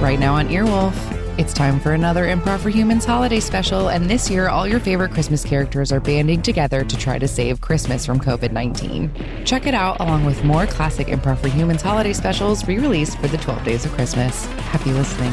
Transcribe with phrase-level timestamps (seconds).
[0.00, 4.28] Right now on Earwolf, it's time for another Improv for Humans holiday special, and this
[4.28, 8.20] year all your favorite Christmas characters are banding together to try to save Christmas from
[8.20, 9.10] COVID 19.
[9.46, 13.28] Check it out along with more classic Improv for Humans holiday specials re released for
[13.28, 14.44] the 12 days of Christmas.
[14.44, 15.32] Happy listening.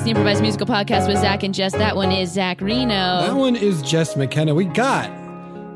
[0.00, 1.72] Podcast, the improvised musical podcast with Zach and Jess.
[1.72, 3.20] That one is Zach Reino.
[3.20, 4.54] That one is Jess McKenna.
[4.54, 5.10] We got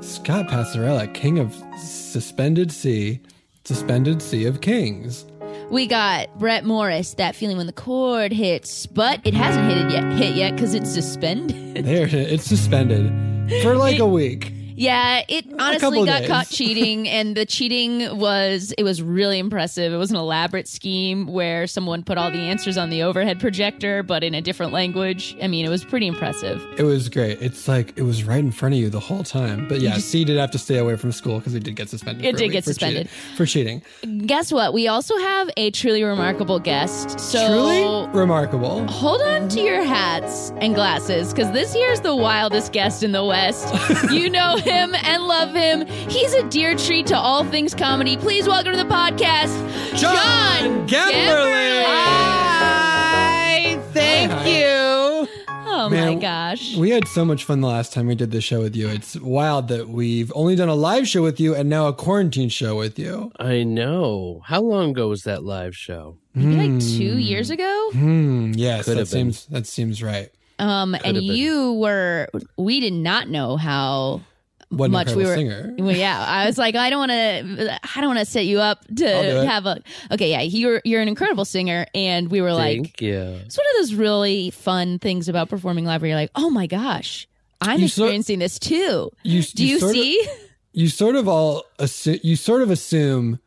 [0.02, 3.20] Scott Passarella, King of Suspended Sea,
[3.64, 5.26] Suspended Sea of Kings.
[5.70, 9.90] We got Brett Morris, that feeling when the chord hits, but it hasn't hit it
[9.92, 11.84] yet, hit yet because it's suspended.
[11.84, 13.12] There, it's suspended
[13.62, 14.53] for like a week.
[14.74, 16.28] Yeah, it honestly got days.
[16.28, 19.92] caught cheating, and the cheating was it was really impressive.
[19.92, 24.02] It was an elaborate scheme where someone put all the answers on the overhead projector,
[24.02, 25.36] but in a different language.
[25.42, 26.64] I mean, it was pretty impressive.
[26.76, 27.40] It was great.
[27.40, 29.68] It's like it was right in front of you the whole time.
[29.68, 32.24] But yeah, C did have to stay away from school because he did get suspended.
[32.24, 33.08] It did get suspended.
[33.08, 33.82] cheating- for cheating.
[34.26, 34.72] Guess what?
[34.72, 37.18] We also have a truly remarkable guest.
[37.20, 38.86] So Truly remarkable.
[38.88, 43.24] hold on to your hats and glasses because this here's the wildest guest in the
[43.24, 43.66] West.
[44.12, 45.86] you know him and love him.
[45.86, 48.16] He's a dear treat to all things comedy.
[48.16, 49.54] Please welcome to the podcast,
[49.96, 51.84] John, Gemberling.
[51.86, 54.46] Hi, thank Hi.
[54.48, 55.28] you.
[55.48, 56.76] Oh my gosh.
[56.76, 58.88] We had so much fun the last time we did this show with you.
[58.88, 62.48] It's wild that we've only done a live show with you and now a quarantine
[62.48, 63.32] show with you.
[63.38, 64.40] I know.
[64.44, 66.16] How long ago was that live show?
[66.34, 67.90] Maybe like two years ago.
[67.92, 68.52] Hmm.
[68.54, 69.32] Yes, Could that have been.
[69.32, 70.30] seems that seems right.
[70.58, 74.20] Um, and you were, we did not know how
[74.76, 75.34] What much we were.
[75.34, 75.74] singer.
[75.78, 78.58] Well, yeah, I was like, I don't want to, I don't want to set you
[78.60, 79.06] up to
[79.46, 79.82] have a.
[80.12, 83.18] Okay, yeah, you're you're an incredible singer, and we were like, Thank you.
[83.44, 86.66] it's one of those really fun things about performing live where you're like, oh my
[86.66, 87.26] gosh,
[87.60, 89.10] I'm You sort- experiencing this too.
[89.22, 90.28] You, Do you sort of- see?
[90.72, 93.38] you sort of all assume, you sort of assume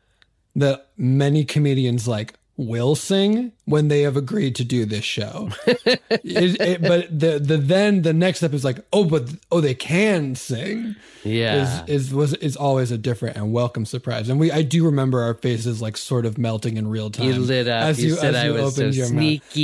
[0.55, 5.49] that many comedians like will sing when they have agreed to do this show.
[6.09, 9.73] It- it- but the the then the next step is like, oh, but oh, they
[9.75, 10.95] can sing.
[11.23, 11.83] Yeah.
[11.85, 14.29] Is is was is always a different and welcome surprise.
[14.29, 17.27] And we I do remember our faces like sort of melting in real time.
[17.27, 17.83] you lit up.
[17.83, 19.11] as you, said as I was so opened your mouth.
[19.19, 19.61] sneaky.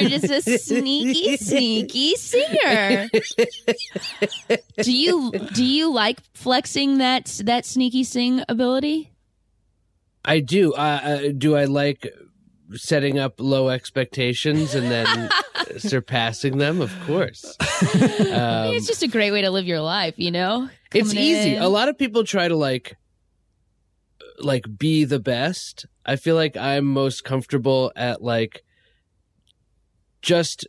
[0.00, 3.08] You're just a sneaky, sneaky singer.
[4.82, 9.09] do you do you like flexing that that sneaky sing ability?
[10.24, 10.72] I do.
[10.74, 12.12] Uh, uh, do I like
[12.74, 15.30] setting up low expectations and then
[15.78, 16.80] surpassing them?
[16.80, 17.56] Of course.
[17.60, 17.64] I
[18.32, 20.68] Um, mean, it's just a great way to live your life, you know.
[20.94, 21.56] it's easy.
[21.56, 21.62] in.
[21.62, 22.96] A lot of people try to like
[24.38, 25.86] like be the best.
[26.06, 28.62] I feel like I'm most comfortable at like
[30.22, 30.66] just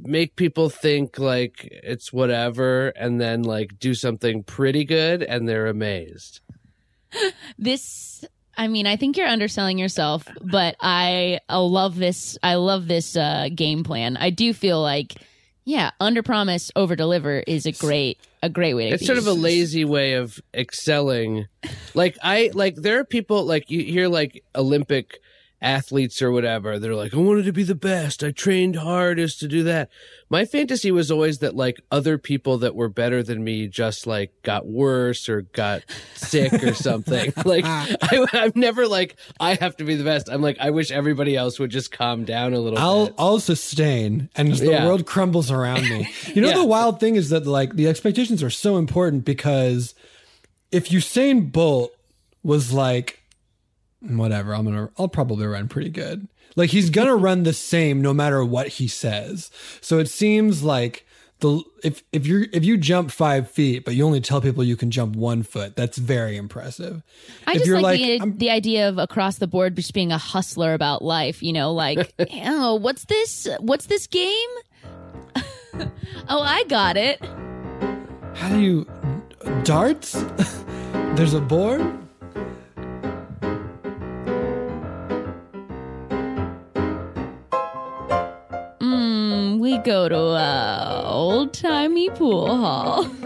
[0.00, 5.66] make people think like it's whatever and then like do something pretty good and they're
[5.66, 6.40] amazed.
[7.58, 8.24] This
[8.56, 12.38] I mean, I think you're underselling yourself, but I, I love this.
[12.42, 14.16] I love this uh, game plan.
[14.16, 15.14] I do feel like,
[15.64, 18.94] yeah, under promise, over deliver is a great, a great way to.
[18.94, 19.06] It's be.
[19.06, 21.46] sort of a lazy way of excelling.
[21.94, 25.20] Like I like there are people like you hear like Olympic
[25.66, 26.78] athletes or whatever.
[26.78, 28.22] They're like, I wanted to be the best.
[28.22, 29.90] I trained hardest to do that.
[30.30, 34.30] My fantasy was always that like other people that were better than me just like
[34.42, 35.82] got worse or got
[36.14, 37.32] sick or something.
[37.44, 40.28] like I, I'm never like I have to be the best.
[40.28, 43.14] I'm like I wish everybody else would just calm down a little I'll bit.
[43.18, 44.86] I'll sustain, and the Yeah.
[44.86, 46.08] world crumbles around me.
[46.34, 46.54] You know Yeah.
[46.58, 49.94] the wild thing is that like the expectations are so important because
[50.72, 51.92] if Usain Bolt
[52.42, 53.22] was like,
[54.00, 56.28] whatever, I'm gonna, I'll probably run pretty good.
[56.54, 59.50] Like he's gonna run the same no matter what he says.
[59.80, 61.06] So it seems like
[61.40, 64.76] the if if you if you jump five feet but you only tell people you
[64.76, 67.02] can jump one foot, that's very impressive.
[67.46, 70.18] I if just like, like, the, the idea of across the board just being a
[70.18, 71.42] hustler about life.
[71.42, 72.12] You know, like,
[72.44, 73.48] oh, what's this?
[73.60, 74.48] What's this game?
[76.28, 77.22] oh, I got it.
[78.34, 78.86] How do you
[79.62, 80.12] darts?
[81.16, 82.05] There's a board.
[89.66, 93.04] We go to a old timey pool hall.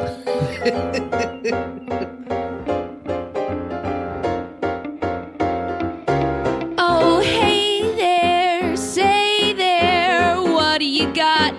[6.78, 11.54] oh, hey there, say there, what do you got?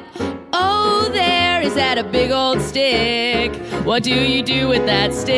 [0.51, 3.55] Oh, there is that a big old stick.
[3.85, 5.31] What do you do with that stick?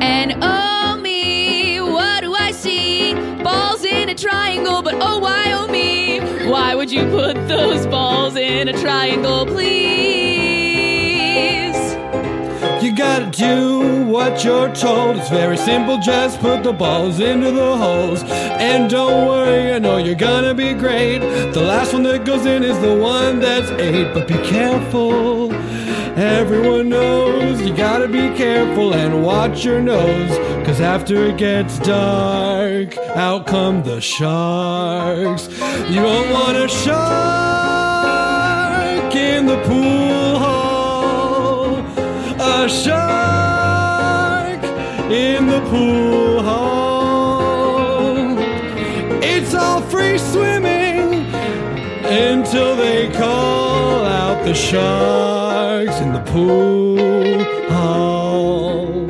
[0.00, 3.14] And oh me, what do I see?
[3.42, 5.83] Balls in a triangle, but oh why oh me?
[6.46, 10.04] Why would you put those balls in a triangle, please?
[12.84, 15.16] You gotta do what you're told.
[15.16, 18.22] It's very simple, just put the balls into the holes.
[18.24, 21.20] And don't worry, I know you're gonna be great.
[21.54, 24.12] The last one that goes in is the one that's eight.
[24.12, 25.48] But be careful,
[26.16, 30.38] everyone knows you gotta be careful and watch your nose.
[30.66, 35.48] Cause after it gets dark, out come the sharks.
[35.88, 38.04] You don't want a shark
[39.14, 40.64] in the pool hall
[42.44, 44.64] a shark
[45.10, 48.36] in the pool hall.
[49.22, 50.63] It's all free swimming
[52.14, 59.08] until they call out the sharks in the pool hall.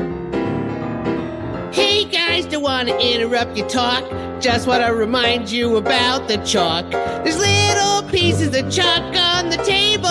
[1.71, 4.03] Hey guys, don't want to interrupt your talk.
[4.41, 6.91] Just want to remind you about the chalk.
[6.91, 10.09] There's little pieces of chalk on the table,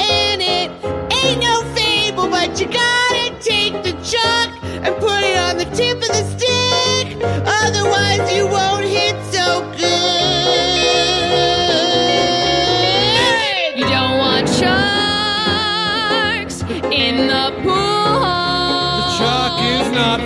[0.00, 0.70] and it
[1.12, 5.98] ain't no fable, but you gotta take the chalk and put it on the tip
[5.98, 7.22] of the stick.
[7.46, 8.71] Otherwise, you won't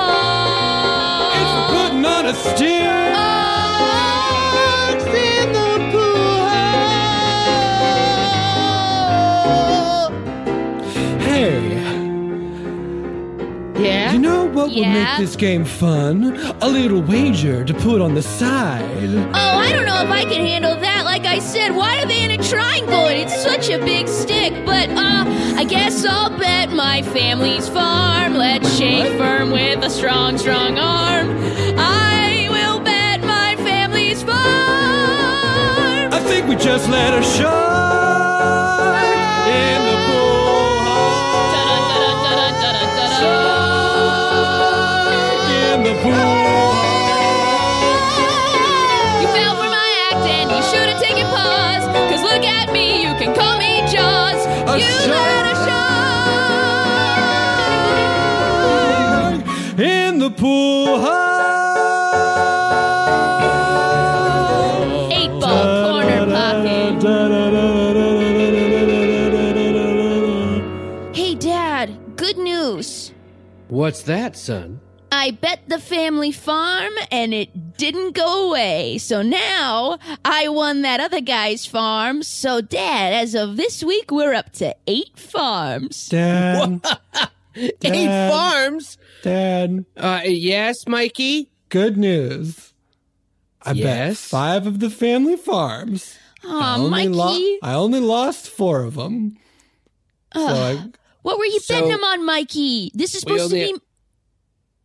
[1.40, 3.16] It's putting on a stick.
[3.82, 6.38] Sharks in the pool
[9.74, 10.12] hall.
[11.20, 11.58] Hey,
[13.84, 14.12] Yeah.
[14.14, 14.94] you know what would Yeah?
[14.94, 16.38] make this game fun?
[16.62, 18.86] A little wager to put on the side.
[19.34, 20.93] Oh, I don't know if I can handle that.
[21.34, 23.08] I said, why are they in a triangle?
[23.08, 24.54] And it's such a big stick.
[24.68, 25.26] But uh,
[25.58, 28.36] I guess I'll bet my family's farm.
[28.36, 31.36] Let's shake firm with a strong, strong arm.
[31.76, 34.38] I will bet my family's farm.
[36.14, 38.03] I think we just let a shark
[54.74, 55.44] A you shark.
[59.80, 61.44] In the pool hall.
[65.12, 67.04] Eight ball corner pocket.
[71.16, 73.14] Hey, Dad, good news.
[73.68, 74.80] What's that, son?
[75.12, 78.98] I bet the family farm and it didn't go away.
[78.98, 82.24] So now I won that other guy's farm.
[82.24, 86.08] So, Dad, as of this week, we're up to eight farms.
[86.10, 86.82] Dad,
[87.56, 88.32] Eight Dad.
[88.32, 88.98] farms.
[89.22, 91.50] Dad, Uh, yes, Mikey.
[91.70, 92.74] good news.
[93.62, 94.20] I bet Yes?
[94.28, 96.18] five of the family farms.
[96.44, 97.60] I Oh, only Mikey.
[97.62, 99.38] I only lost four of them.
[100.34, 100.84] So I,
[101.22, 102.92] What were you So- betting him on, Mikey?
[102.94, 103.80] This is supposed to only- be.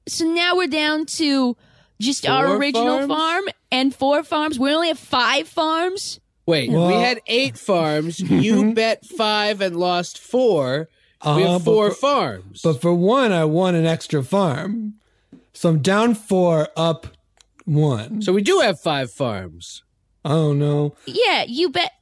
[0.06, 1.56] So now we're down to
[2.00, 3.08] just our original farms?
[3.08, 4.58] farm and four farms.
[4.58, 6.20] We only have five farms.
[6.46, 8.20] Wait, we had eight farms.
[8.20, 10.88] You bet five and lost four.
[11.24, 12.62] we Uh, have but four for- farms.
[12.62, 14.94] but for one, I won an extra farm.
[15.52, 17.08] So I'm down four, up
[17.64, 18.22] one.
[18.22, 19.82] so we do have five farms.
[20.24, 20.94] Oh no.
[21.06, 21.92] Yeah, you bet.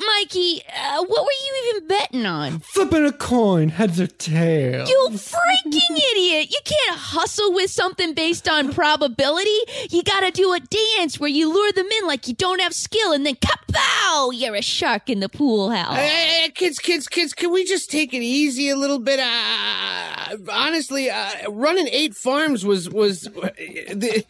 [0.00, 2.58] Mikey, uh, what were you even betting on?
[2.58, 4.88] Flipping a coin, heads or tails.
[4.90, 6.50] You freaking idiot!
[6.50, 9.56] You can't hustle with something based on probability.
[9.90, 13.12] You gotta do a dance where you lure them in like you don't have skill,
[13.12, 14.32] and then kapow!
[14.32, 15.94] You're a shark in the pool house.
[15.94, 19.20] Hey, hey, hey, kids, kids, kids, can we just take it easy a little bit?
[19.20, 24.26] Uh, honestly, uh, running eight farms was was it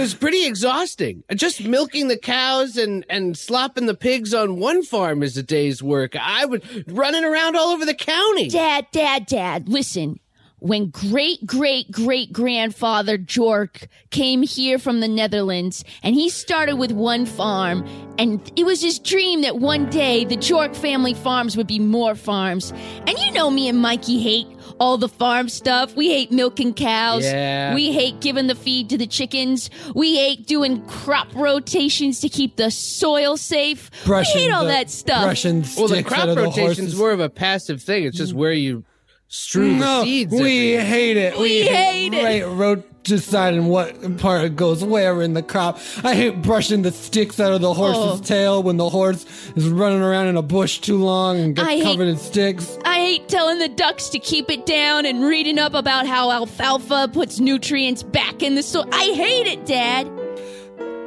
[0.00, 1.24] was pretty exhausting.
[1.34, 5.82] Just milking the cows and and slopping the pigs on one farm is a day's
[5.82, 6.14] work.
[6.16, 8.48] I was running around all over the county.
[8.48, 10.20] Dad, Dad, Dad, listen.
[10.60, 16.90] When great great great grandfather Jork came here from the Netherlands and he started with
[16.90, 17.86] one farm,
[18.18, 22.14] and it was his dream that one day the Jork family farms would be more
[22.14, 22.72] farms.
[23.06, 24.46] And you know me and Mikey hate
[24.78, 25.94] all the farm stuff.
[25.94, 27.24] We hate milking cows.
[27.24, 27.74] Yeah.
[27.74, 29.70] We hate giving the feed to the chickens.
[29.94, 33.90] We hate doing crop rotations to keep the soil safe.
[34.04, 35.24] Brushing we hate all the- that stuff.
[35.24, 36.96] Brushing Well, the crop out of the rotation's horses.
[36.98, 38.04] more of a passive thing.
[38.04, 38.36] It's just mm.
[38.36, 38.84] where you
[39.28, 40.32] strew no, the seeds.
[40.32, 41.38] we hate it.
[41.38, 42.24] We hate it.
[42.24, 45.78] Right, ro- deciding what part goes where in the crop.
[46.02, 48.24] I hate brushing the sticks out of the horse's Oh.
[48.24, 51.76] tail when the horse is running around in a bush too long and gets I
[51.76, 52.76] hate- covered in sticks.
[52.84, 57.08] I hate telling the ducks to keep it down and reading up about how alfalfa
[57.12, 58.86] puts nutrients back in the soil.
[58.92, 60.10] I hate it, Dad.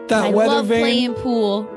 [0.08, 0.80] That I weather love vane.
[0.82, 1.68] playing pool.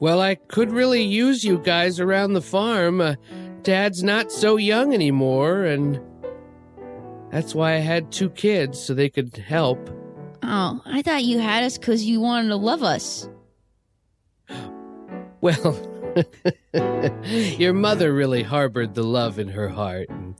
[0.00, 3.00] Well, I could really use you guys around the farm.
[3.00, 3.14] Uh,
[3.62, 6.00] Dad's not so young anymore, and
[7.32, 9.90] that's why I had two kids so they could help.
[10.42, 13.28] Oh, I thought you had us because you wanted to love us.
[15.40, 15.76] Well,
[17.58, 20.08] your mother really harbored the love in her heart.
[20.08, 20.36] And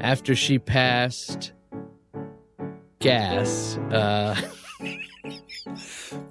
[0.00, 1.52] after she passed,
[2.98, 4.34] gas, uh,
[5.64, 5.76] Right,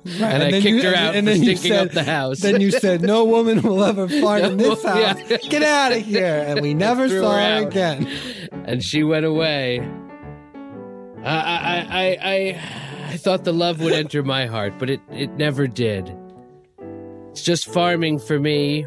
[0.05, 2.03] and, I then kicked you- her out and for then you stinking said- up the
[2.03, 2.39] house.
[2.39, 5.13] Then you said, "No woman will ever fart in this No, yeah.
[5.17, 5.47] house.
[5.47, 8.07] Get out of here!" And we never threw saw her her again.
[8.65, 9.79] and she went away.
[11.23, 12.61] I, I, I, I,
[13.13, 16.11] I thought the love would enter my heart, but it, it never did.
[17.29, 18.85] It's just farming for me.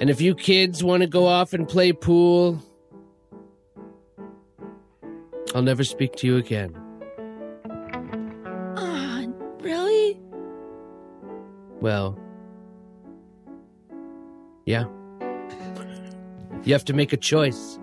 [0.00, 2.60] And if you kids want to go off and play pool,
[5.54, 6.74] I'll never speak to you again.
[11.82, 12.16] Well,
[14.66, 14.84] yeah.
[16.64, 17.78] You have to make a choice.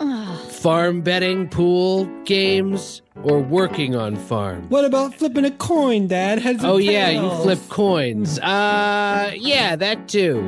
[0.00, 4.68] Ah, farm betting, pool games, or working on farm?
[4.68, 6.40] What about flipping a coin, Dad?
[6.40, 7.42] Heads or Oh yeah, you tails?
[7.44, 8.38] flip coins.
[8.40, 10.42] Uh yeah, that too.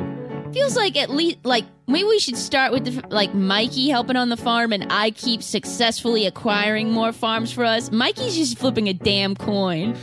[0.53, 4.27] feels like at least like maybe we should start with the, like Mikey helping on
[4.29, 7.89] the farm and I keep successfully acquiring more farms for us.
[7.91, 9.95] Mikey's just flipping a damn coin.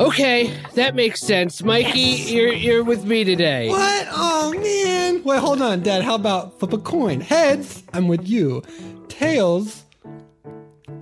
[0.00, 1.62] Okay, that makes sense.
[1.62, 3.68] Mikey, you're you're with me today.
[3.68, 4.08] What?
[4.10, 5.22] Oh man!
[5.22, 6.02] Wait, hold on, Dad.
[6.02, 7.20] How about flip a coin?
[7.20, 8.62] Heads, I'm with you.
[9.08, 9.84] Tails,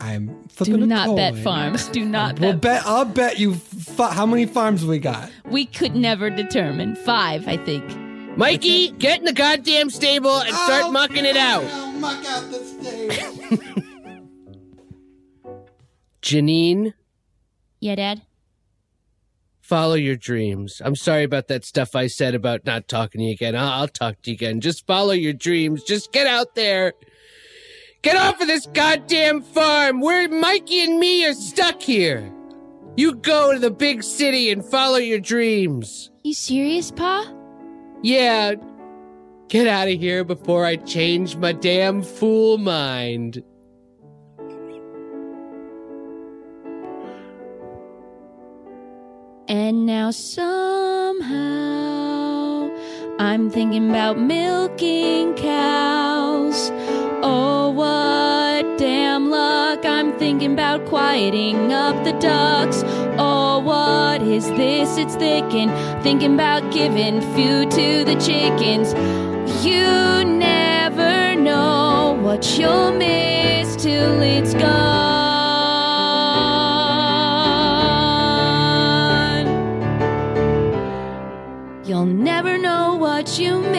[0.00, 1.16] I'm flipping Do a not coin.
[1.16, 1.86] bet farms.
[1.88, 2.60] Do not We'll bet.
[2.60, 2.82] bet.
[2.86, 3.52] I'll bet you.
[3.52, 5.30] F- how many farms we got?
[5.46, 6.96] We could never determine.
[6.96, 7.84] Five, I think.
[8.36, 11.64] Mikey, get in the goddamn stable and start Oh, mucking it out.
[11.64, 13.20] I'll muck out the stage.
[16.22, 16.94] Janine,
[17.80, 18.22] Yeah, Dad.
[19.68, 20.80] Follow your dreams.
[20.84, 23.54] I'm sorry about that stuff I said about not talking to you again.
[23.54, 24.60] I'll, I'll talk to you again.
[24.60, 25.82] Just follow your dreams.
[25.84, 26.94] Just get out there.
[28.02, 30.00] Get off of this goddamn farm.
[30.00, 32.32] Where Mikey and me are stuck here.
[32.96, 36.10] You go to the big city and follow your dreams.
[36.24, 37.32] You serious, Pa?
[38.02, 38.54] Yeah.
[39.48, 43.42] Get out of here before I change my damn fool mind.
[49.50, 51.30] And now somehow
[53.18, 56.70] I'm thinking about milking cows.
[57.22, 59.86] Oh, what damn luck.
[59.86, 62.82] I'm thinking about quieting up the ducks.
[63.16, 64.98] Oh, what is this?
[64.98, 65.70] It's thickin'.
[66.02, 68.92] Thinking about giving food to the chickens.
[69.64, 75.17] You never know what you'll miss till it's gone.
[82.98, 83.78] What you miss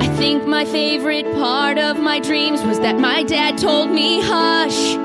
[0.00, 4.96] I think my favorite part of my dreams was that my dad told me hush.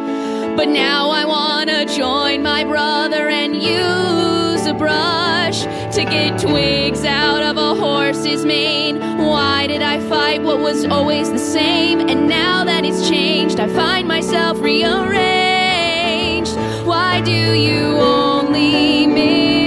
[0.55, 5.61] But now I wanna join my brother and use a brush
[5.95, 8.99] to get twigs out of a horse's mane.
[9.17, 11.99] Why did I fight what was always the same?
[12.01, 16.55] And now that it's changed, I find myself rearranged.
[16.85, 19.60] Why do you only miss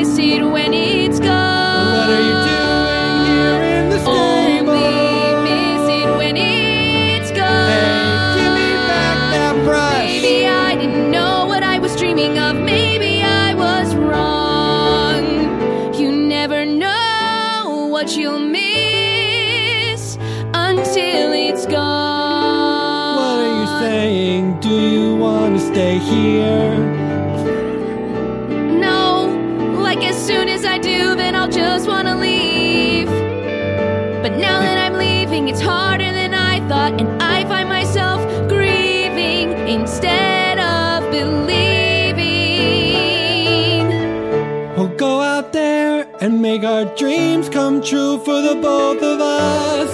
[26.01, 26.79] stay here?
[28.79, 29.27] No,
[29.81, 33.09] like as soon as I do, then I'll just want to leave.
[34.23, 39.53] But now that I'm leaving, it's harder than I thought, and I find myself grieving
[39.69, 41.45] instead of believing.
[44.77, 49.91] We'll go out there and make our dreams come true for the both of us.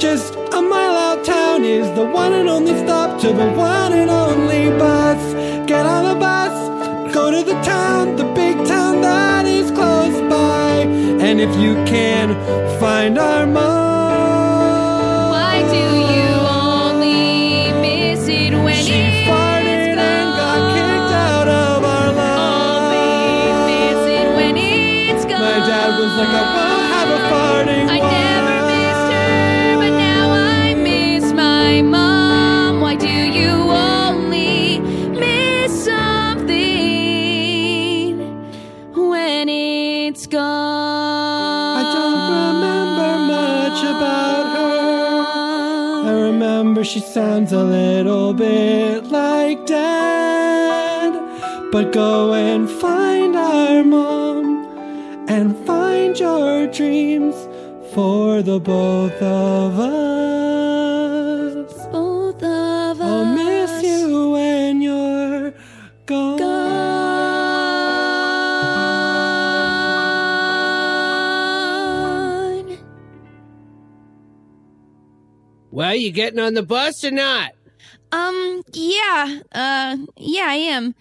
[0.00, 4.10] Just a mile out town is the one and only stop to the one and
[4.10, 5.05] only bus.
[7.46, 10.84] The town, the big town that is close by.
[11.26, 12.34] And if you can
[12.80, 13.85] find our mom,
[46.86, 51.12] she sounds a little bit like dad.
[51.72, 57.34] But go and find our mom and find your dreams
[57.92, 60.35] for the both of us.
[75.86, 77.52] Well, you getting on the bus or not?
[78.12, 80.94] Um, yeah, uh, yeah, I am.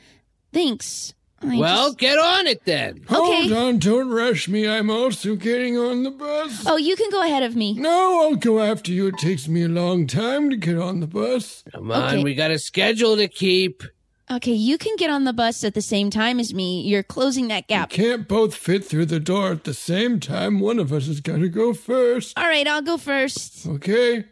[0.54, 1.14] Thanks.
[1.42, 3.02] I well, just- get on it then.
[3.12, 3.48] Okay.
[3.48, 4.68] Hold on, don't rush me.
[4.68, 6.64] I'm also getting on the bus.
[6.66, 7.74] Oh, you can go ahead of me.
[7.74, 9.08] No, I'll go after you.
[9.08, 11.64] It takes me a long time to get on the bus.
[11.74, 12.24] Come on, Okay.
[12.24, 13.84] we got a schedule to keep.
[14.32, 16.82] Okay, you can get on the bus at the same time as me.
[16.82, 17.92] You're closing that gap.
[17.92, 20.60] Can't both fit through the door at the same time.
[20.60, 22.34] One of us has got to go first.
[22.40, 23.68] All right, I'll go first.
[23.68, 24.26] Okay.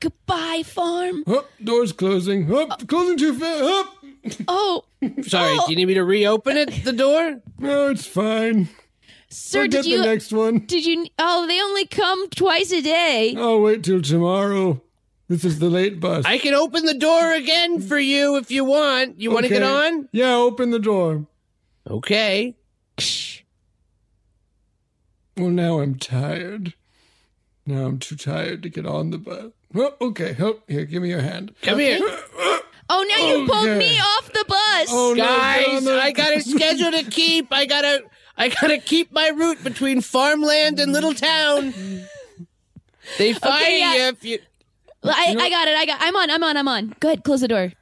[0.00, 1.24] Goodbye, farm.
[1.26, 2.52] Up, door's closing.
[2.54, 3.62] Up, closing too fast.
[3.62, 3.94] Up.
[4.46, 4.84] Oh,
[5.22, 5.66] Sorry, oh.
[5.66, 7.40] do you need me to reopen it, the door?
[7.58, 8.68] No, it's fine.
[9.28, 9.98] sir, I'll did you?
[10.00, 10.60] the next one.
[10.60, 11.06] Did you?
[11.18, 13.34] Oh, they only come twice a day.
[13.36, 14.80] I'll wait till tomorrow.
[15.28, 16.24] This is the late bus.
[16.24, 19.20] I can open the door again for you if you want.
[19.20, 20.08] You want to get on?
[20.10, 21.26] Yeah, open the door.
[21.88, 22.56] Okay.
[25.36, 26.74] Well, now I'm tired.
[27.66, 29.52] Now I'm too tired to get on the bus.
[29.74, 30.36] Oh, okay.
[30.40, 31.54] Oh, here, give me your hand.
[31.62, 32.00] Come here.
[32.90, 33.78] Oh, now you oh, pulled Okay.
[33.78, 34.88] me off the bus.
[34.90, 37.48] Oh, no, get on Guys, the- I got a schedule to keep.
[37.52, 38.02] I gotta
[38.34, 41.74] I gotta keep my route between farmland and little town.
[43.18, 43.94] They fire yeah.
[43.94, 44.38] you if you
[45.04, 45.76] I, I got it.
[45.76, 45.98] I got.
[46.00, 46.30] I'm on.
[46.30, 46.56] I'm on.
[46.56, 46.94] I'm on.
[46.98, 47.24] Go ahead.
[47.24, 47.72] Close the door.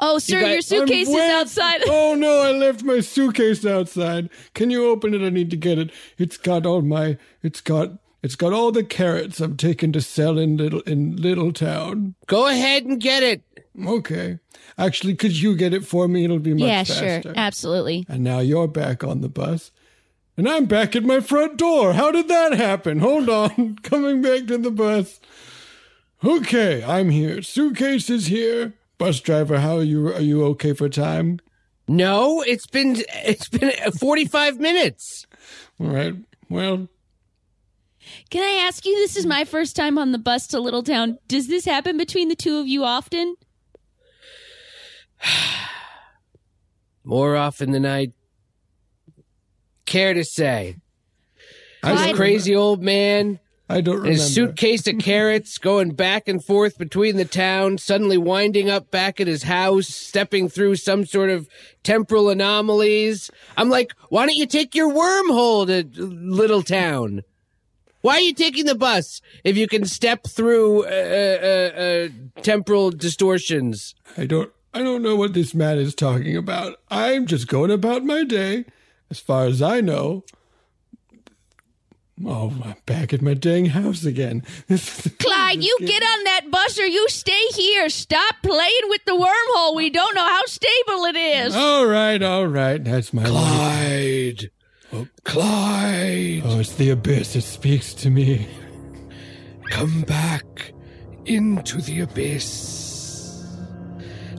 [0.00, 1.82] Oh, sir, got- your suitcase I'm is way- outside.
[1.86, 4.30] Oh no, I left my suitcase outside.
[4.54, 5.24] Can you open it?
[5.24, 5.90] I need to get it.
[6.18, 10.38] It's got all my it's got it's got all the carrots I'm taking to sell
[10.38, 12.14] in little in little town.
[12.26, 13.42] go ahead and get it.
[13.86, 14.38] Okay.
[14.76, 16.24] Actually, could you get it for me?
[16.24, 17.22] It'll be much yeah, faster.
[17.22, 18.04] sure, absolutely.
[18.08, 19.70] And now you're back on the bus.
[20.36, 21.94] And I'm back at my front door.
[21.94, 23.00] How did that happen?
[23.00, 23.76] Hold on.
[23.82, 25.20] Coming back to the bus.
[26.24, 27.42] Okay, I'm here.
[27.42, 28.74] Suitcase is here.
[28.98, 30.12] Bus driver, how are you?
[30.12, 31.38] Are you okay for time?
[31.86, 35.26] No, it's been it's been 45 minutes.
[35.80, 36.14] All right.
[36.48, 36.88] Well,
[38.30, 38.94] Can I ask you?
[38.96, 41.18] This is my first time on the bus to Little Town.
[41.28, 43.36] Does this happen between the two of you often?
[47.04, 48.08] More often than I
[49.86, 50.76] care to say.
[51.82, 53.40] I This a don't- crazy old man
[53.70, 54.12] I don't remember.
[54.12, 59.20] His suitcase of carrots going back and forth between the town, suddenly winding up back
[59.20, 61.46] at his house, stepping through some sort of
[61.82, 63.30] temporal anomalies.
[63.58, 67.24] I'm like, why don't you take your wormhole to little town?
[68.00, 72.08] Why are you taking the bus if you can step through uh, uh, uh,
[72.42, 73.94] temporal distortions?
[74.16, 76.76] I don't I don't know what this man is talking about.
[76.90, 78.64] I'm just going about my day.
[79.10, 80.24] As far as I know.
[82.26, 84.42] Oh, I'm back at my dang house again.
[85.18, 87.88] Clyde, you get on that bus or you stay here.
[87.88, 89.76] Stop playing with the wormhole.
[89.76, 91.54] We don't know how stable it is.
[91.54, 92.82] all right, all right.
[92.82, 94.46] That's my life.
[94.90, 95.08] Clyde.
[95.24, 96.42] Clyde.
[96.44, 97.36] Oh, it's the abyss.
[97.36, 98.48] It speaks to me.
[99.70, 100.72] Come back
[101.26, 103.46] into the abyss.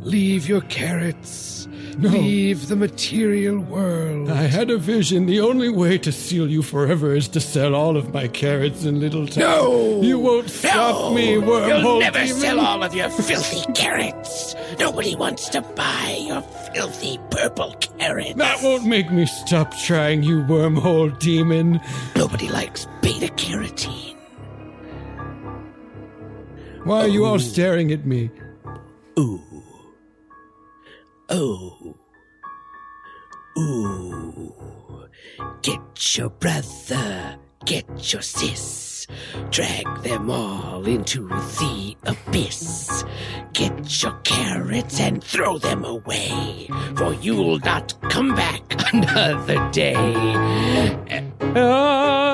[0.02, 1.49] Leave your carrots.
[2.04, 4.30] Leave the material world.
[4.30, 5.26] I had a vision.
[5.26, 9.00] The only way to seal you forever is to sell all of my carrots in
[9.00, 9.44] Little Town.
[9.44, 10.02] No!
[10.02, 12.36] You won't stop me, wormhole You'll never demon.
[12.40, 14.56] sell all of your filthy carrots.
[14.80, 16.42] Nobody wants to buy your
[16.74, 18.36] filthy purple carrots.
[18.36, 21.82] That won't make me stop trying, you wormhole demon.
[22.16, 24.16] Nobody likes beta carotene.
[26.86, 28.32] Why are you all staring at me?
[29.20, 29.42] Ooh.
[31.32, 31.96] Oh.
[33.58, 34.54] Ooh.
[35.62, 37.38] Get your brother.
[37.66, 39.06] Get your sis.
[39.52, 43.04] Drag them all into the abyss.
[43.54, 48.64] Get your carrots and throw them away, for you'll not come back
[48.94, 49.94] another day.
[51.40, 52.29] The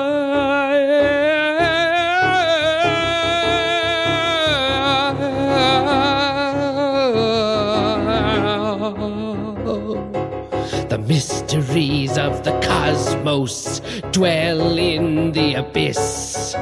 [11.16, 13.80] mysteries of the cosmos
[14.12, 16.54] dwell in the abyss.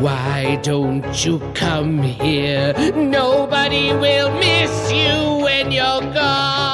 [0.00, 2.72] Why don't you come here?
[2.96, 6.71] Nobody will miss you when you're gone.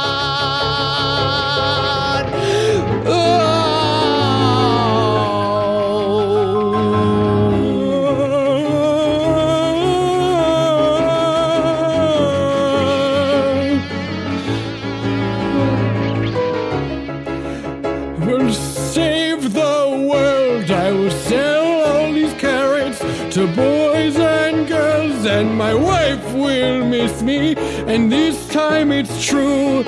[29.11, 29.85] It's true.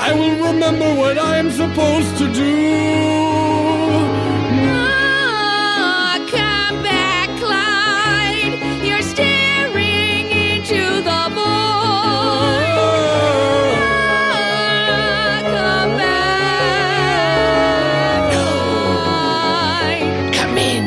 [0.00, 2.48] I will remember what I'm supposed to do.
[6.30, 8.54] Come back, Clyde.
[8.84, 12.76] You're staring into the void.
[15.56, 17.10] Come back,
[19.92, 20.34] Clyde.
[20.34, 20.84] Come in.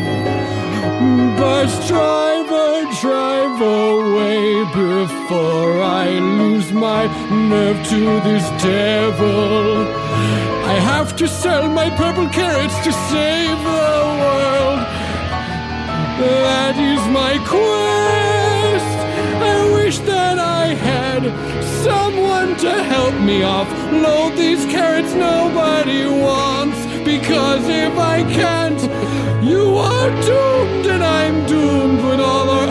[1.37, 5.82] Bus driver, drive away before I lose
[7.07, 9.87] my nerve to this devil.
[10.65, 14.79] I have to sell my purple carrots to save the world.
[16.19, 18.97] That is my quest.
[19.51, 21.23] I wish that I had
[21.83, 26.79] someone to help me offload these carrots nobody wants.
[27.03, 28.81] Because if I can't,
[29.43, 32.67] you are doomed, and I'm doomed with all our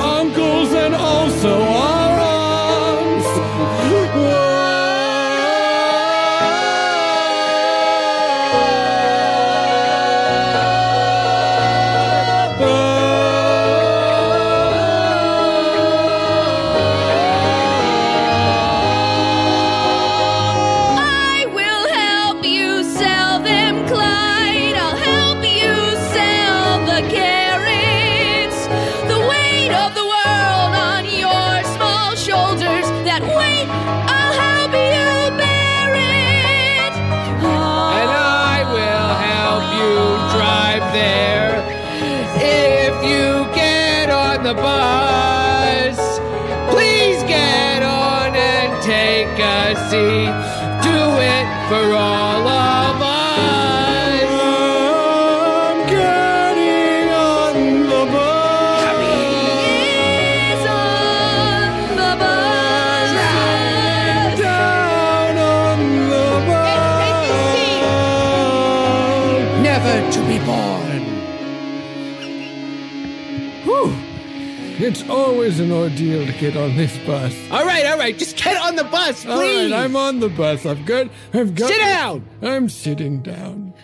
[79.82, 80.64] I'm on the bus.
[80.66, 81.08] I've got.
[81.34, 81.68] I've got.
[81.68, 82.28] Sit down.
[82.40, 83.74] I'm sitting down.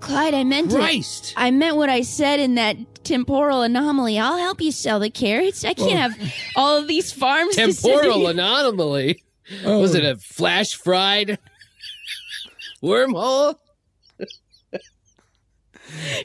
[0.00, 1.32] Clyde, I meant Christ.
[1.32, 1.34] it.
[1.36, 4.18] I meant what I said in that temporal anomaly.
[4.18, 5.64] I'll help you sell the carrots.
[5.64, 5.96] I can't oh.
[5.96, 7.56] have all of these farms.
[7.56, 8.26] Temporal you.
[8.28, 9.24] anomaly.
[9.64, 9.80] Oh.
[9.80, 11.38] Was it a flash fried
[12.82, 13.56] wormhole?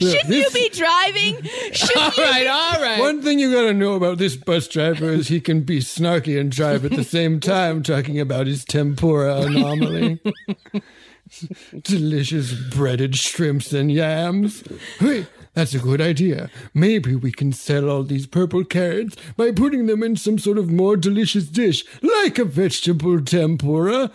[0.01, 1.41] Shouldn't you be driving?
[1.71, 2.99] Shouldn't All you right, be- all right.
[2.99, 6.51] One thing you gotta know about this bus driver is he can be snarky and
[6.51, 10.19] drive at the same time, talking about his tempura anomaly.
[11.83, 14.63] Delicious breaded shrimps and yams.
[14.99, 16.49] Hey, that's a good idea.
[16.73, 20.69] Maybe we can sell all these purple carrots by putting them in some sort of
[20.69, 24.11] more delicious dish, like a vegetable tempura.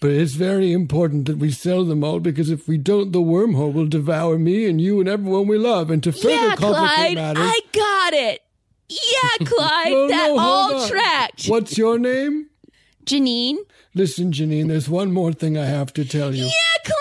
[0.00, 3.72] But it's very important that we sell them all because if we don't, the wormhole
[3.72, 5.90] will devour me and you and everyone we love.
[5.90, 8.42] And to further Yeah, complicate Clyde, matters, I got it.
[8.88, 10.88] Yeah, Clyde, No, that no, all on.
[10.88, 11.46] tracked.
[11.46, 12.46] What's your name?
[13.04, 13.56] Janine?
[13.94, 16.44] Listen, Janine, there's one more thing I have to tell you.
[16.44, 16.94] Yeah, Clyde,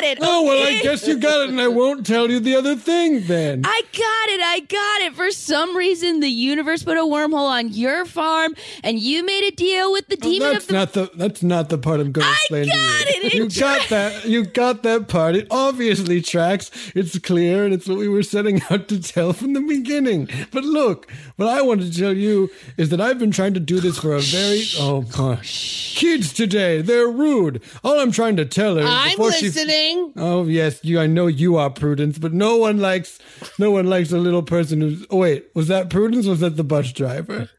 [0.00, 0.18] got it.
[0.20, 3.26] Oh, well, I guess you got it, and I won't tell you the other thing
[3.26, 3.62] then.
[3.64, 4.40] I got it.
[4.40, 5.14] I got it.
[5.14, 9.50] For some reason, the universe put a wormhole on your farm, and you made a
[9.50, 10.72] deal with the oh, demon that's of the.
[10.74, 12.72] not the that's not the part I'm going to explain got
[13.06, 13.20] to you.
[13.22, 14.24] it, it You got that.
[14.24, 15.36] You got that part.
[15.36, 16.70] It obviously tracks.
[16.94, 20.28] It's clear, and it's what we were setting out to tell from the beginning.
[20.50, 23.80] But look, what I want to tell you is that I've been trying to do
[23.80, 27.62] this for a very oh gosh, kids today they're rude.
[27.82, 28.82] All I'm trying to tell her.
[28.82, 29.48] is I'm before she-
[29.96, 30.12] listening.
[30.16, 31.00] Oh yes, you.
[31.00, 33.18] I know you are Prudence, but no one likes
[33.58, 35.06] no one likes a little person who's.
[35.10, 36.26] Oh wait, was that Prudence?
[36.26, 37.50] or Was that the bus driver?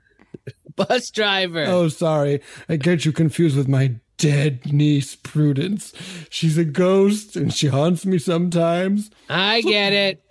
[0.76, 1.66] Bus driver.
[1.68, 5.94] Oh, sorry, I get you confused with my dead niece Prudence.
[6.30, 9.10] She's a ghost, and she haunts me sometimes.
[9.30, 10.24] I get it.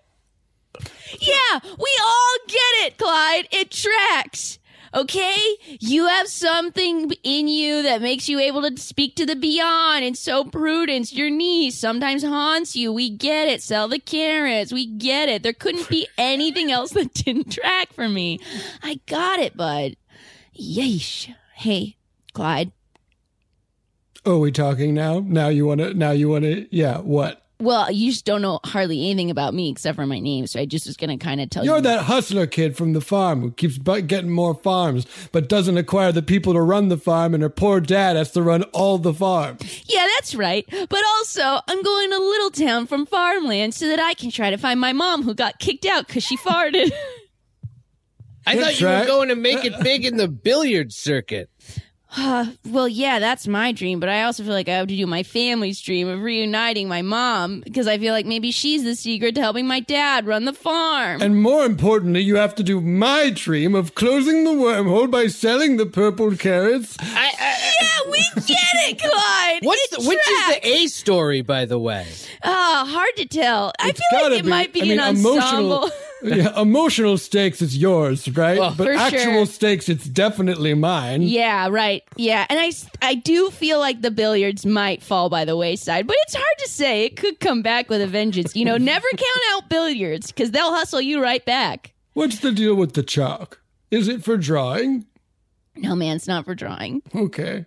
[1.21, 3.49] Yeah, we all get it, Clyde.
[3.51, 4.58] It tracks.
[4.95, 5.37] Okay?
[5.81, 10.05] You have something in you that makes you able to speak to the beyond.
[10.05, 12.93] And so Prudence, your niece, sometimes haunts you.
[12.93, 13.63] We get it.
[13.63, 14.73] Sell the carrots.
[14.73, 15.43] We get it.
[15.43, 18.41] There couldn't be anything else that didn't track for me.
[18.83, 19.97] I got it, bud.
[20.59, 21.35] Yeesh.
[21.55, 21.97] Hey,
[22.33, 22.73] Clyde.
[24.25, 25.21] Oh, we talking now?
[25.21, 25.95] Now you wanna?
[25.95, 26.67] Now you wanna?
[26.71, 26.99] Yeah.
[26.99, 27.48] What?
[27.61, 30.65] Well, you just don't know hardly anything about me except for my name, so I
[30.65, 31.83] just was gonna kind of tell You're you.
[31.83, 36.23] that hustler kid from the farm who keeps getting more farms, but doesn't acquire the
[36.23, 39.83] people to run the farm, and her poor dad has to run all the farms.
[39.87, 40.65] Yeah, that's right.
[40.71, 44.57] But also, I'm going to Little Town from farmland so that I can try to
[44.57, 46.93] find my mom who got kicked out because she farted.
[48.47, 51.51] I thought you were going to make it big in the billiard circuit.
[52.17, 55.07] Uh, well, yeah, that's my dream, but I also feel like I have to do
[55.07, 59.35] my family's dream of reuniting my mom because I feel like maybe she's the secret
[59.35, 61.21] to helping my dad run the farm.
[61.21, 65.77] And more importantly, you have to do my dream of closing the wormhole by selling
[65.77, 66.97] the purple carrots.
[66.99, 69.61] I, I, yeah, we get it, Clyde.
[69.65, 72.07] what's It the, which is the A story, by the way?
[72.43, 73.73] Ah, hard to tell.
[73.79, 75.91] I feel like it be- might be I mean, an emotional- ensemble.
[76.23, 78.59] yeah, emotional stakes is yours, right?
[78.59, 79.47] Oh, but actual sure.
[79.47, 81.23] stakes, it's definitely mine.
[81.23, 82.03] Yeah, right.
[82.17, 82.47] Yeah.
[82.49, 86.35] And I, I do feel like the billiards might fall by the wayside, but it's
[86.35, 87.05] hard to say.
[87.05, 88.55] It could come back with a vengeance.
[88.57, 91.93] You know, never count out billiards because they'll hustle you right back.
[92.15, 93.61] What's the deal with the chalk?
[93.91, 95.07] Is it for drawing?
[95.77, 97.03] No, man, it's not for drawing.
[97.15, 97.65] Okay.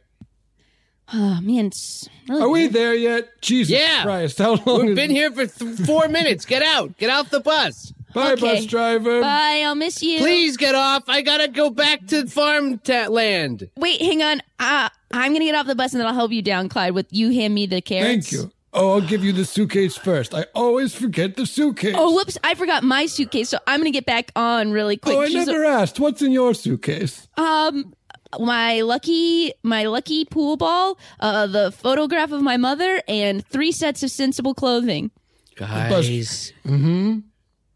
[1.14, 2.74] Oh, man, it's really Are we good.
[2.74, 3.42] there yet?
[3.42, 4.04] Jesus Yeah.
[4.04, 4.38] Christ!
[4.38, 4.82] How long?
[4.82, 6.46] We've is- been here for th- four minutes.
[6.46, 6.98] Get out.
[6.98, 7.94] Get off the bus.
[8.14, 8.42] Bye, Okay.
[8.42, 9.22] bus driver.
[9.22, 10.20] Bye, I'll miss you.
[10.20, 11.04] Please get off.
[11.08, 13.70] I gotta go back to farm ta- land.
[13.78, 14.42] Wait, hang on.
[14.60, 16.94] Uh, I'm going to get off the bus and then I'll help you down, Clyde,
[16.94, 18.30] with you hand me the carrots.
[18.30, 18.52] Thank you.
[18.74, 20.34] Oh, I'll give you the suitcase first.
[20.34, 21.96] I always forget the suitcase.
[21.98, 22.38] Oh, whoops.
[22.46, 25.18] I forgot my suitcase, so I'm going to get back on really quick.
[25.18, 26.00] Oh, I Just- never asked.
[26.00, 27.28] What's in your suitcase?
[27.36, 27.94] Um,
[28.40, 34.04] my lucky, my lucky pool ball, uh, the photograph of my mother, and three sets
[34.04, 35.12] of sensible clothing.
[35.58, 36.54] Guys.
[36.66, 37.20] Mm-hmm.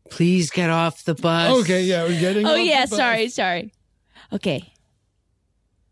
[0.09, 1.61] Please get off the bus.
[1.61, 2.45] Okay, yeah, we're getting.
[2.45, 2.95] Oh off the yeah, bus.
[2.95, 3.73] sorry, sorry.
[4.31, 4.71] Okay.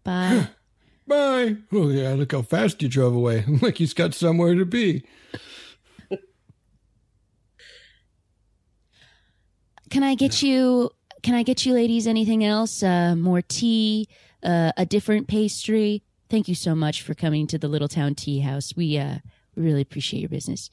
[0.04, 0.50] Bye.
[1.08, 1.58] Bye.
[1.72, 3.44] Oh yeah, look how fast you drove away.
[3.62, 5.04] like he's got somewhere to be.
[9.90, 10.92] can I get you?
[11.22, 12.84] Can I get you, ladies, anything else?
[12.84, 14.08] Uh, more tea,
[14.44, 16.04] uh, a different pastry.
[16.30, 18.76] Thank you so much for coming to the Little Town Tea House.
[18.76, 19.20] We uh,
[19.56, 20.70] we really appreciate your business.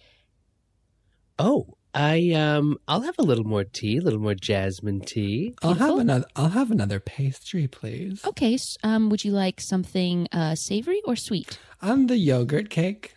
[1.39, 5.55] Oh, I um, I'll have a little more tea, a little more jasmine tea.
[5.63, 6.27] I'll have another.
[6.37, 8.25] I'll have another pastry, please.
[8.25, 8.55] Okay.
[8.55, 11.59] s- Um, would you like something uh, savory or sweet?
[11.83, 13.17] On the yogurt cake.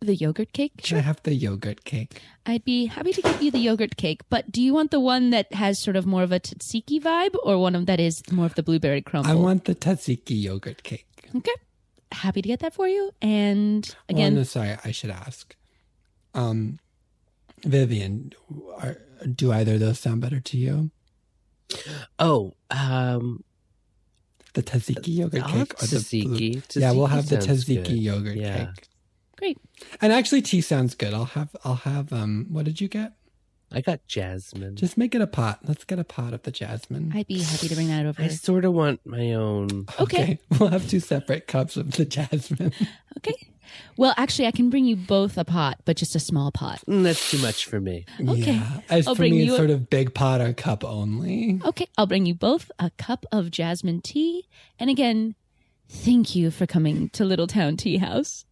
[0.00, 0.74] The yogurt cake.
[0.80, 2.22] Can I have the yogurt cake?
[2.46, 5.30] I'd be happy to give you the yogurt cake, but do you want the one
[5.30, 8.46] that has sort of more of a tzatziki vibe or one of that is more
[8.46, 9.28] of the blueberry crumble?
[9.28, 11.06] I want the tzatziki yogurt cake.
[11.34, 11.50] Okay.
[12.12, 13.10] Happy to get that for you.
[13.20, 15.56] And Again, again, sorry, I should ask.
[16.32, 16.78] Um,
[17.64, 18.32] Vivian,
[18.78, 18.98] are,
[19.34, 20.90] do either of those sound better to you?
[22.18, 23.44] Oh, um,
[24.54, 26.76] The tzatziki yogurt I'll have cake or the blue- tzatziki.
[26.80, 27.88] Yeah, we'll have the sounds tzatziki good.
[27.98, 28.58] yogurt Yeah.
[28.66, 28.88] cake.
[29.36, 29.58] Great.
[30.00, 31.14] And actually, tea sounds good.
[31.14, 31.54] I'll have.
[31.64, 32.12] I'll have.
[32.12, 33.12] Um, what did you get?
[33.70, 34.74] I got jasmine.
[34.76, 35.60] Just make it a pot.
[35.62, 37.12] Let's get a pot of the jasmine.
[37.14, 38.20] I'd be happy to bring that over.
[38.22, 39.86] I sort of want my own.
[40.00, 40.38] Okay.
[40.58, 42.72] We'll have two separate cups of the jasmine.
[43.18, 43.48] Okay.
[43.96, 46.80] Well, actually, I can bring you both a pot, but just a small pot.
[46.88, 48.04] Mm, that's too much for me.
[48.20, 48.54] Okay.
[48.54, 48.80] Yeah.
[48.88, 51.60] As I'll for bring me, you it's a- sort of big pot or cup only.
[51.64, 54.48] Okay, I'll bring you both a cup of jasmine tea.
[54.78, 55.34] And again,
[55.88, 58.44] thank you for coming to Little Town Tea House.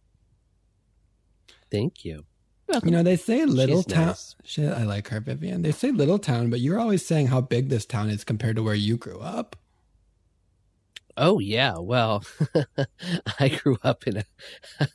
[1.71, 2.25] Thank you.
[2.67, 2.89] You're welcome.
[2.89, 4.07] You know, they say little She's town.
[4.07, 4.35] nice.
[4.43, 5.61] Shit, I like her, Vivian.
[5.61, 8.63] They say little town, but you're always saying how big this town is compared to
[8.63, 9.55] where you grew up.
[11.17, 12.23] Oh yeah, well,
[13.39, 14.23] I grew up in a,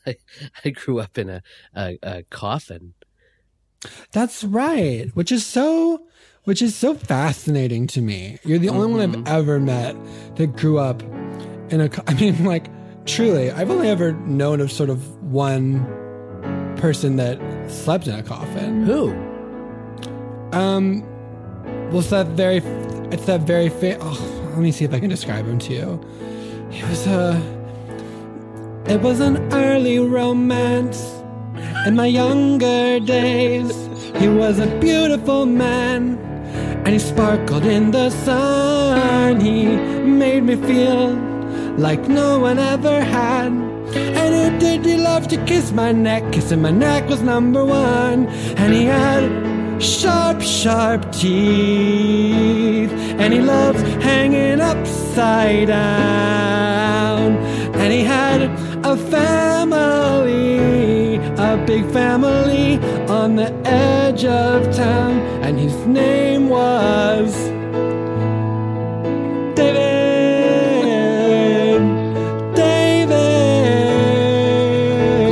[0.64, 1.42] I grew up in a,
[1.74, 2.94] a, a coffin.
[4.12, 5.11] That's right.
[5.14, 6.06] Which is so
[6.44, 8.38] which is so fascinating to me.
[8.44, 9.28] You're the only one Mm-hmm.
[9.28, 9.96] I've ever met
[10.37, 11.02] that grew up
[11.72, 12.66] in a I mean like
[13.06, 15.85] truly, I've only ever known of sort of one
[16.76, 17.38] person that
[17.70, 18.85] slept in a coffin.
[18.85, 19.11] Who?
[20.52, 21.02] Um
[21.90, 22.58] well it's that very
[23.12, 26.00] it's that very fa- oh, let me see if I can describe him to you.
[26.70, 27.40] He was a
[28.86, 31.22] it was an early romance
[31.86, 33.72] in my younger days.
[34.18, 36.18] He was a beautiful man
[36.84, 39.40] and he sparkled in the sun.
[39.40, 39.64] He
[40.04, 41.14] made me feel
[41.78, 43.52] like no one ever had.
[43.94, 46.30] And who did he love to kiss my neck?
[46.32, 48.26] Kissing my neck was number one.
[48.56, 49.51] And he had
[49.82, 52.92] sharp, sharp teeth.
[53.18, 57.36] And he loved hanging upside down.
[57.74, 58.42] And he had
[58.84, 60.56] a family,
[61.36, 65.20] a big family on the edge of town.
[65.42, 67.34] And his name was
[69.56, 69.82] David.
[72.54, 73.12] David.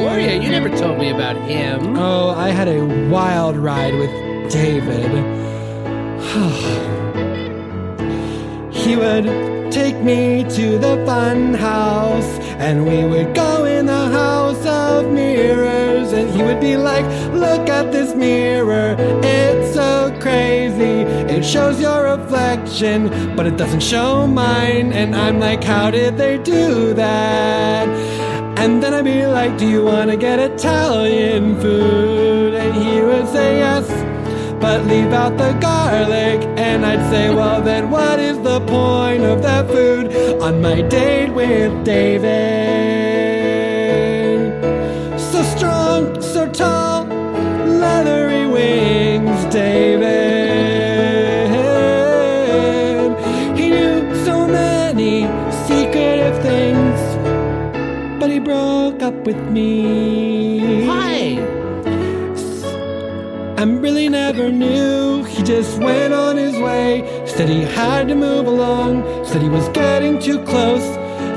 [0.01, 1.97] Gloria, you never told me about him.
[1.97, 5.07] Oh, I had a wild ride with David.
[8.73, 12.27] he would take me to the fun house,
[12.59, 17.69] and we would go in the house of mirrors, and he would be like, Look
[17.69, 21.07] at this mirror, it's so crazy.
[21.33, 24.93] It shows your reflection, but it doesn't show mine.
[24.93, 27.87] And I'm like, How did they do that?
[28.59, 32.55] And then I'd be like, Do you want to get Italian food?
[32.55, 34.10] And he would say yes,
[34.61, 36.43] but leave out the garlic.
[36.57, 41.31] And I'd say, Well, then what is the point of that food on my date
[41.31, 42.31] with David?
[45.19, 47.05] So strong, so tall,
[47.83, 50.31] leathery wings, David.
[53.59, 55.27] He knew so many
[55.67, 57.01] secretive things
[58.21, 60.20] but he broke up with me.
[63.81, 65.25] Really never knew.
[65.25, 67.03] He just went on his way.
[67.27, 69.25] Said he had to move along.
[69.25, 70.85] Said he was getting too close.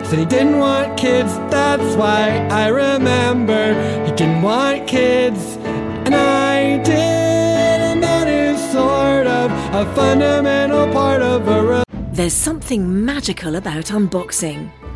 [0.07, 1.33] Said he didn't want kids.
[1.49, 3.73] That's why I remember
[4.05, 5.57] he didn't want kids.
[6.05, 7.79] And I did.
[7.89, 12.13] And that is sort of a fundamental part of a relationship.
[12.13, 14.69] There's something magical about unboxing.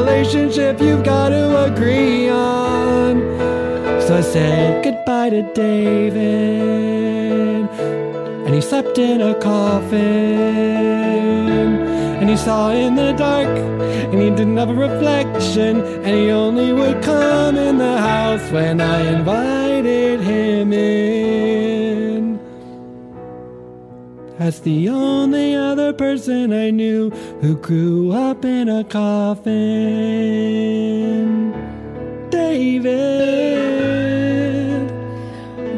[0.00, 3.20] relationship you've got to agree on.
[4.02, 6.18] So I said goodbye to David,
[8.44, 9.98] and he slept in a coffin,
[12.20, 13.48] and he saw in the dark,
[14.10, 18.80] and he didn't have a reflection, and he only would come in the house when
[18.80, 21.57] I invited him in.
[24.38, 27.10] That's the only other person I knew
[27.40, 29.48] who grew up in a coffin.
[32.30, 33.08] David.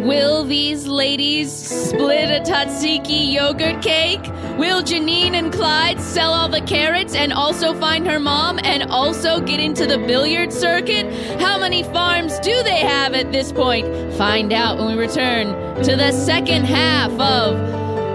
[0.05, 4.27] Will these ladies split a tzatziki yogurt cake?
[4.59, 9.41] Will Janine and Clyde sell all the carrots and also find her mom and also
[9.41, 11.11] get into the billiard circuit?
[11.41, 13.87] How many farms do they have at this point?
[14.19, 15.47] Find out when we return
[15.85, 17.80] to the second half of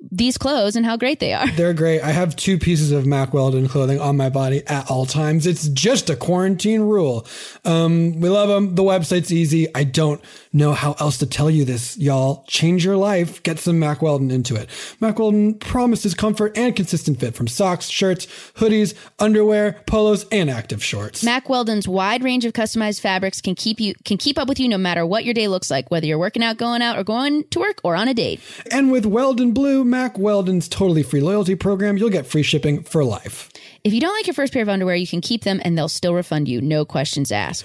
[0.00, 1.50] these clothes and how great they are.
[1.50, 2.00] They're great.
[2.02, 5.46] I have two pieces of Mack Weldon clothing on my body at all times.
[5.46, 7.26] It's just a quarantine rule.
[7.64, 8.74] Um, we love them.
[8.74, 9.74] The website's easy.
[9.74, 10.22] I don't
[10.52, 12.44] know how else to tell you this, y'all.
[12.46, 13.42] Change your life.
[13.42, 14.68] Get some Mack Weldon into it.
[15.00, 18.26] Mack Weldon promises comfort and consistent fit from socks, shirts,
[18.56, 21.22] hoodies, underwear, polos, and active shorts.
[21.22, 24.68] Mack Weldon's wide range of customized fabrics can keep you can keep up with you
[24.68, 27.44] no matter what your day looks like, whether you're working out, going out, or going
[27.50, 28.40] to work or on a date.
[28.70, 33.04] And with Weldon Blue, Mack Weldon's totally free loyalty program, you'll get free shipping for
[33.04, 33.50] life.
[33.84, 35.88] If you don't like your first pair of underwear, you can keep them and they'll
[35.88, 37.64] still refund you, no questions asked.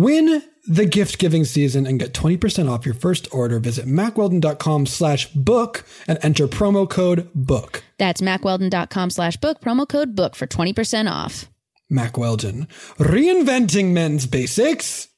[0.00, 3.58] Win the gift giving season and get 20% off your first order.
[3.58, 7.84] Visit mackweldon.com slash book and enter promo code book.
[7.98, 11.50] That's mackweldon.com slash book, promo code book for 20% off.
[11.90, 15.08] Mack Weldon, reinventing men's basics.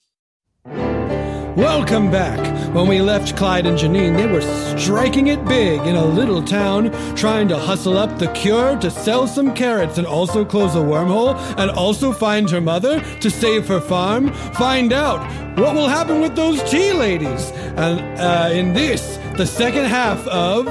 [1.56, 2.40] Welcome back.
[2.74, 4.40] When we left Clyde and Janine, they were
[4.78, 9.26] striking it big in a little town, trying to hustle up the cure to sell
[9.26, 13.82] some carrots and also close a wormhole and also find her mother to save her
[13.82, 14.32] farm.
[14.54, 15.20] Find out
[15.58, 17.50] what will happen with those tea ladies.
[17.76, 20.66] And uh, in this, the second half of.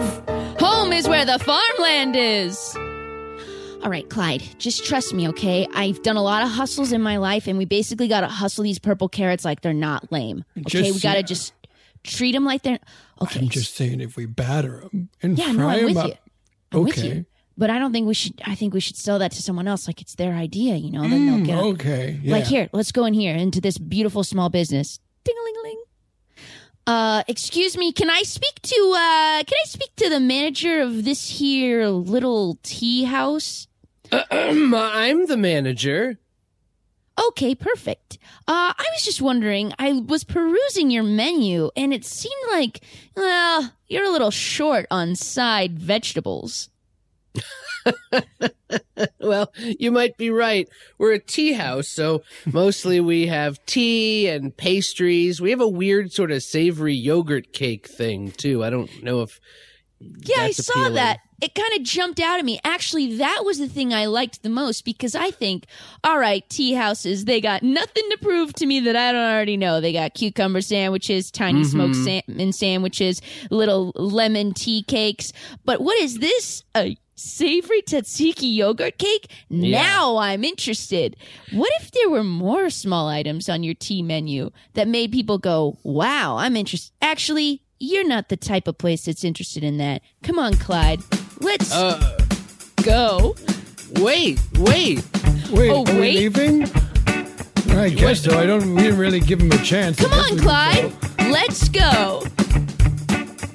[0.60, 2.76] Home is where the farmland is.
[3.84, 5.68] All right, Clyde, just trust me, okay?
[5.74, 8.64] I've done a lot of hustles in my life, and we basically got to hustle
[8.64, 10.44] these purple carrots like they're not lame.
[10.60, 11.54] Okay, Just- we got to just
[12.04, 12.80] treat them like they're.
[13.22, 16.08] Okay, I'm just saying, if we batter them and yeah, no, fry I'm them up.
[16.08, 16.14] you.
[16.72, 17.26] I'm with Okay.
[17.58, 18.40] But I don't think we should.
[18.46, 20.76] I think we should sell that to someone else, like it's their idea.
[20.76, 21.62] You know, then they'll Mm, get it.
[21.62, 22.32] okay, yeah.
[22.34, 25.00] Like here, let's go in here into this beautiful small business.
[25.24, 25.84] Ding a ling ling.
[26.88, 31.04] Uh, excuse me, can I speak to uh can I speak to the manager of
[31.04, 33.68] this here little tea house?
[34.32, 36.18] I'm the manager.
[37.28, 38.18] Okay, perfect.
[38.48, 42.82] Uh, I was just wondering, I was perusing your menu and it seemed like,
[43.16, 46.70] well, you're a little short on side vegetables.
[49.20, 50.68] Well, you might be right.
[50.98, 55.42] We're a tea house, so mostly we have tea and pastries.
[55.42, 58.64] We have a weird sort of savory yogurt cake thing too.
[58.64, 59.40] I don't know if
[60.24, 60.94] Yeah, I saw appealing.
[60.96, 61.20] that.
[61.42, 62.60] It kind of jumped out at me.
[62.64, 65.66] Actually, that was the thing I liked the most because I think,
[66.04, 69.58] all right, tea houses, they got nothing to prove to me that I don't already
[69.58, 69.82] know.
[69.82, 71.94] They got cucumber sandwiches, tiny mm-hmm.
[71.94, 71.96] smoked
[72.28, 75.34] salmon sandwiches, little lemon tea cakes.
[75.66, 76.64] But what is this?
[76.76, 79.32] A savory tzatziki yogurt cake?
[79.50, 81.16] Now I'm interested.
[81.52, 85.78] What if there were more small items on your tea menu that made people go,
[85.84, 86.94] wow, I'm interested?
[87.02, 90.02] Actually, you're not the type of place that's interested in that.
[90.24, 91.02] Come on, Clyde.
[91.40, 91.98] Let's Uh,
[92.84, 93.36] go.
[94.00, 95.04] wait, wait.
[95.52, 96.16] Wait, Oh, are we wait.
[96.16, 96.64] leaving?
[97.78, 98.38] I guess so.
[98.40, 98.76] I don't.
[98.76, 99.98] We didn't really give him a chance.
[100.00, 100.92] Come on, Clyde.
[101.18, 101.30] go.
[101.30, 102.24] Let's go.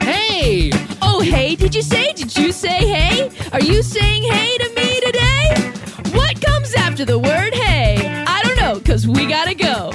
[0.01, 0.71] Hey,
[1.03, 2.13] Oh, hey, did you say?
[2.13, 3.31] Did you say hey?
[3.53, 5.73] Are you saying hey to me today?
[6.17, 8.25] What comes after the word hey?
[8.27, 9.93] I don't know, because we gotta go.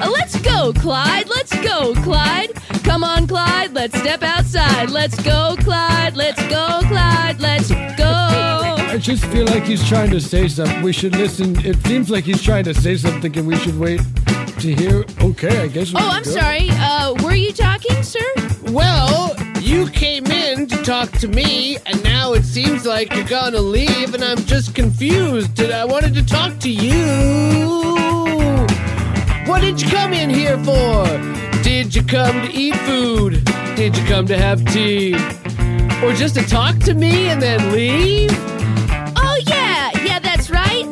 [0.00, 1.28] Uh, let's go, Clyde.
[1.28, 2.50] Let's go, Clyde.
[2.84, 3.72] Come on, Clyde.
[3.72, 4.90] Let's step outside.
[4.90, 6.16] Let's go, Clyde.
[6.16, 7.40] Let's go, Clyde.
[7.40, 7.76] Let's go.
[8.92, 10.82] I just feel like he's trying to say something.
[10.82, 11.54] We should listen.
[11.64, 14.00] It seems like he's trying to say something, and we should wait
[14.58, 15.04] to hear.
[15.20, 15.92] Okay, I guess.
[15.92, 16.30] We Oh, I'm go.
[16.30, 16.68] sorry.
[16.72, 18.18] Uh, were you talking, sir?
[18.72, 23.60] well, you came in to talk to me, and now it seems like you're gonna
[23.60, 25.58] leave, and I'm just confused.
[25.60, 28.66] And I wanted to talk to you.
[29.46, 31.04] What did you come in here for?
[31.62, 33.44] Did you come to eat food?
[33.74, 35.14] Did you come to have tea?
[36.04, 38.30] Or just to talk to me and then leave?
[39.16, 40.86] Oh, yeah, yeah, that's right.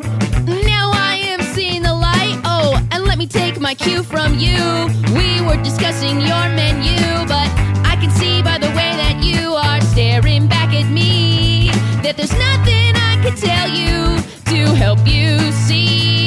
[0.46, 2.40] Now I am seeing the light.
[2.44, 4.88] Oh, and let me take my cue from you.
[5.14, 7.48] We were discussing your menu, but
[7.86, 11.70] I can see by the way that you are staring back at me
[12.02, 14.22] that there's nothing I can tell you
[14.52, 16.17] to help you see.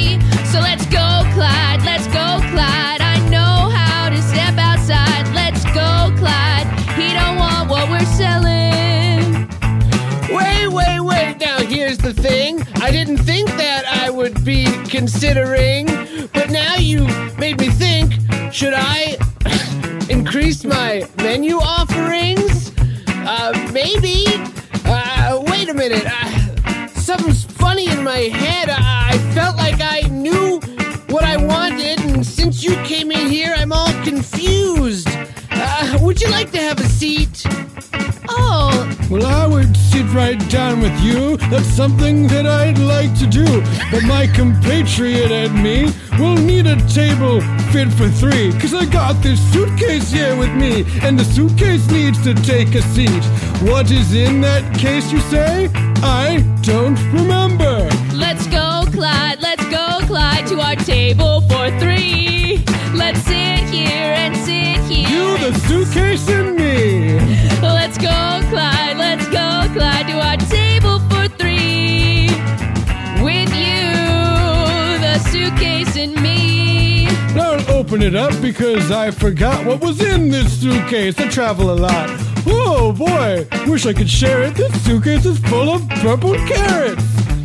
[11.72, 12.60] Here's the thing.
[12.82, 15.86] I didn't think that I would be considering,
[16.34, 17.06] but now you
[17.38, 18.12] made me think
[18.52, 19.16] should I
[20.10, 22.72] increase my menu offerings?
[23.08, 24.26] Uh, maybe.
[24.84, 26.04] Uh, wait a minute.
[26.06, 28.68] Uh, something's funny in my head.
[28.68, 30.60] I, I felt like I knew
[31.08, 35.08] what I wanted, and since you came in here, I'm all confused.
[35.50, 37.46] Uh, would you like to have a seat?
[39.12, 41.36] Well, I would sit right down with you.
[41.50, 43.44] That's something that I'd like to do.
[43.90, 47.42] But my compatriot and me will need a table
[47.72, 48.52] fit for three.
[48.58, 50.86] Cause I got this suitcase here with me.
[51.02, 53.22] And the suitcase needs to take a seat.
[53.68, 55.68] What is in that case, you say?
[56.02, 57.90] I don't remember.
[58.14, 59.42] Let's go, Clyde.
[59.42, 62.64] Let's go, Clyde, to our table for three.
[62.94, 65.06] Let's sit here and sit here.
[65.06, 67.20] You, the suitcase, and me.
[67.60, 68.91] Let's go, Clyde.
[69.72, 72.28] Clyde, to our table for three.
[73.24, 73.88] With you,
[75.00, 77.08] the suitcase and me.
[77.34, 81.18] Don't open it up because I forgot what was in this suitcase.
[81.18, 82.10] I travel a lot.
[82.46, 84.56] Oh boy, wish I could share it.
[84.56, 87.02] This suitcase is full of purple carrots.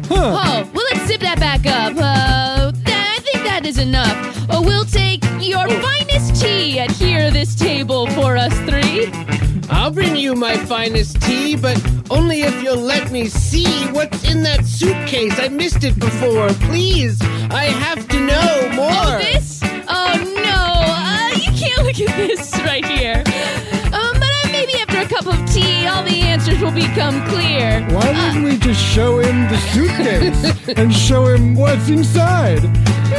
[0.09, 0.36] Huh.
[0.38, 1.95] Oh, well, let's zip that back up.
[1.95, 4.47] Uh, I think that is enough.
[4.49, 9.11] Oh, we'll take your finest tea at here, this table for us three.
[9.70, 11.78] I'll bring you my finest tea, but
[12.09, 15.39] only if you'll let me see what's in that suitcase.
[15.39, 16.49] I missed it before.
[16.70, 18.91] Please, I have to know more.
[18.91, 19.61] Oh, this?
[19.63, 20.15] Oh,
[20.45, 20.63] no.
[20.86, 23.24] Uh, you can't look at this right here.
[23.93, 27.86] Um, but uh, maybe after a cup of tea, all the answers will become clear.
[27.89, 32.61] Why didn't we just show him the suitcase and show him what's inside?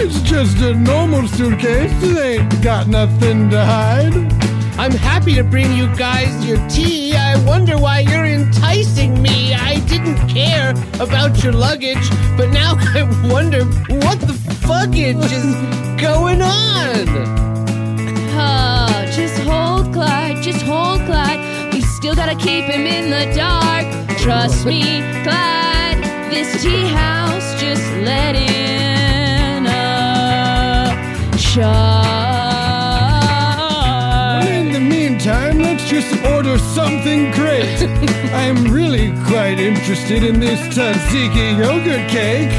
[0.01, 1.93] It's just a normal suitcase.
[2.03, 4.48] It ain't got nothing to hide.
[4.79, 7.17] I'm happy to bring you guys your tea.
[7.17, 9.53] I wonder why you're enticing me.
[9.53, 10.71] I didn't care
[11.01, 17.09] about your luggage, but now I wonder what the fuckage is going on.
[18.41, 21.75] Oh, just hold Clyde, just hold Clyde.
[21.75, 23.87] We still gotta keep him in the dark.
[24.19, 26.05] Trust me, Clyde.
[26.31, 32.18] This tea house just let in a shark.
[36.01, 37.83] Just order something great.
[38.33, 42.53] I'm really quite interested in this tzatziki yogurt cake.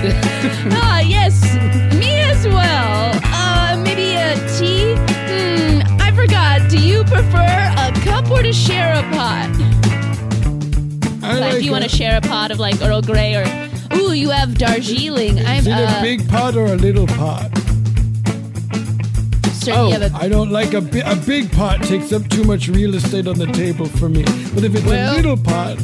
[0.72, 1.42] Ah, yes,
[1.96, 3.12] me as well.
[3.24, 4.96] Uh, maybe a tea?
[5.30, 6.70] Hmm, I forgot.
[6.70, 9.50] Do you prefer a cup or to share a pot?
[11.24, 13.46] I Like, like do you want to share a pot of like Earl Grey or?
[13.96, 15.40] Ooh, you have Darjeeling.
[15.40, 17.69] I'm Is it uh, a big pot or a little pot?
[19.68, 22.44] Oh, you have a I don't like a, bi- a big pot takes up too
[22.44, 24.24] much real estate on the table for me.
[24.54, 25.78] But if it's Well- a little pot,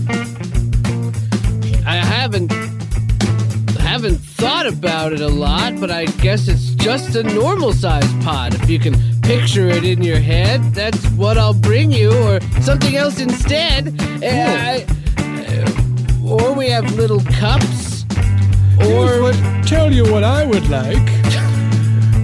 [1.86, 2.52] I haven't
[3.80, 8.54] haven't thought about it a lot, but I guess it's just a normal sized pot.
[8.56, 12.96] If you can picture it in your head, that's what I'll bring you, or something
[12.96, 13.90] else instead.
[14.24, 14.86] Uh, I-
[16.28, 18.04] or we have little cups,
[18.80, 19.32] or
[19.64, 21.08] tell you what I would like.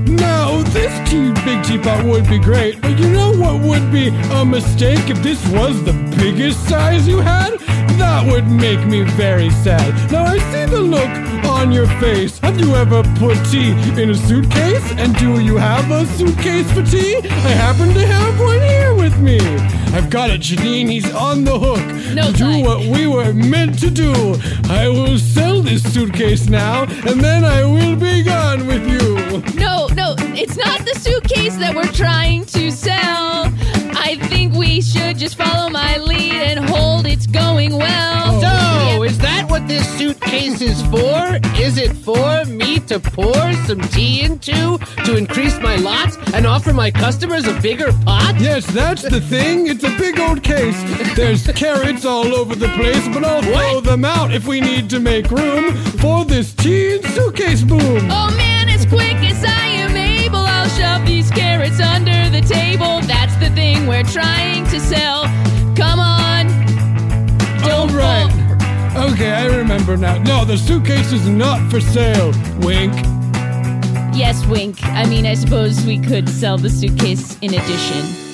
[0.08, 4.46] Now, this tea, big teapot would be great, but you know what would be a
[4.46, 7.60] mistake if this was the biggest size you had?
[7.98, 10.12] That would make me very sad.
[10.12, 11.10] Now, I see the look
[11.46, 12.40] on your face.
[12.40, 13.72] Have you ever put tea
[14.02, 14.92] in a suitcase?
[14.94, 17.18] And do you have a suitcase for tea?
[17.18, 19.40] I happen to have one here with me.
[19.94, 20.90] I've got it, Janine.
[20.90, 21.86] He's on the hook
[22.16, 24.14] No, to do what we were meant to do.
[24.70, 29.12] I will sell this suitcase now, and then I will be gone with you.
[29.60, 29.71] No,
[30.42, 33.46] it's not the suitcase that we're trying to sell.
[33.94, 38.42] I think we should just follow my lead and hold it's going well.
[38.42, 41.38] so is that what this suitcase is for?
[41.62, 46.74] Is it for me to pour some tea into to increase my lot and offer
[46.74, 48.36] my customers a bigger pot?
[48.40, 49.68] Yes, that's the thing.
[49.68, 50.82] It's a big old case.
[51.16, 55.00] There's carrots all over the place, but I'll throw them out if we need to
[55.00, 58.10] make room for this tea and suitcase boom.
[58.10, 59.61] Oh man, as quick as I
[61.22, 63.00] these carrots under the table.
[63.02, 65.26] That's the thing we're trying to sell.
[65.76, 66.48] Come on.
[67.70, 68.32] All right.
[68.96, 70.18] Okay, I remember now.
[70.24, 72.32] No, the suitcase is not for sale.
[72.62, 72.94] Wink.
[74.16, 74.84] Yes, wink.
[74.84, 78.31] I mean, I suppose we could sell the suitcase in addition.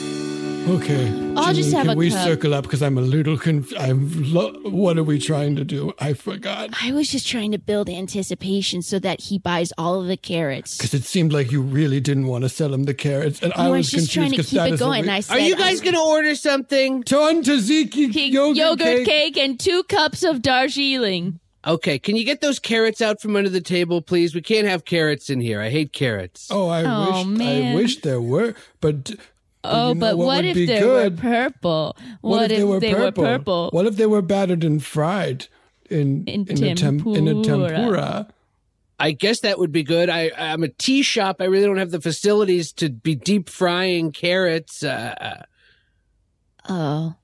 [0.68, 1.34] Okay.
[1.38, 2.24] I'll just have can a we cup.
[2.28, 5.94] circle up because I'm a little conf- I'm lo- what are we trying to do?
[6.00, 6.72] I forgot.
[6.84, 10.76] I was just trying to build anticipation so that he buys all of the carrots.
[10.78, 13.64] Because it seemed like you really didn't want to sell him the carrots, and I
[13.64, 15.04] No, I was was just trying to keep that it is what going.
[15.04, 17.04] we- I said, Are you guys going to order something?
[17.04, 19.06] Ton tzatziki yogurt, yogurt, cake.
[19.06, 19.38] cake.
[19.38, 21.40] and two cups of Darjeeling.
[21.66, 24.34] Okay, can you get those carrots out from under the table, please?
[24.36, 25.62] We can't have carrots in here.
[25.62, 26.48] I hate carrots.
[26.52, 27.72] Oh, I Oh, wish man.
[27.72, 29.12] I wish there were, but.
[29.70, 31.16] Oh, you know but what what, if they good?
[31.16, 31.98] were purple?
[32.22, 33.24] What, if they, were, purple?
[33.24, 33.70] purple?
[33.72, 35.48] What if they were battered and fried
[35.90, 36.46] in In a
[36.76, 37.70] tem- in a tempura.
[37.70, 38.28] tempura?
[39.00, 40.10] I guess that would be good.
[40.10, 41.38] I, I'm a tea shop.
[41.40, 44.84] I really don't have the facilities to be deep frying carrots.
[44.84, 45.44] Uh,
[46.70, 47.16] Oh,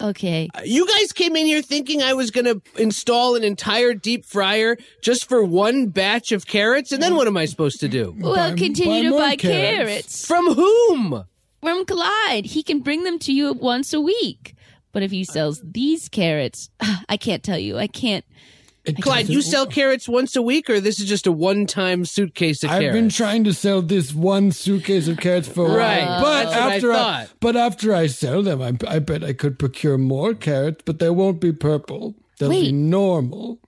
[0.00, 0.48] okay.
[0.64, 4.76] you guys came in here thinking I was going to install an entire deep fryer
[5.02, 8.14] just for one batch of carrots, and then what am I supposed to do?
[8.18, 9.88] Well, Buy- continue buy to buy carrots.
[9.88, 11.24] carrots From whom?
[11.62, 12.46] From Clyde.
[12.46, 14.54] He can bring them to you once a week.
[14.92, 16.70] But if he sells these carrots,
[17.08, 17.76] I can't tell you.
[17.78, 18.24] I can't.
[18.84, 22.04] It Clyde, you doesn't- sell carrots once a week, or this is just a one-time
[22.04, 22.94] suitcase of I've carrots?
[22.96, 26.44] been trying to sell this one suitcase of carrots for a while, Right, uh, but
[26.50, 29.98] that's what I after but after I sell them, I, I bet I could procure
[29.98, 32.14] more carrots, but they won't be purple.
[32.38, 33.58] They'll be normal.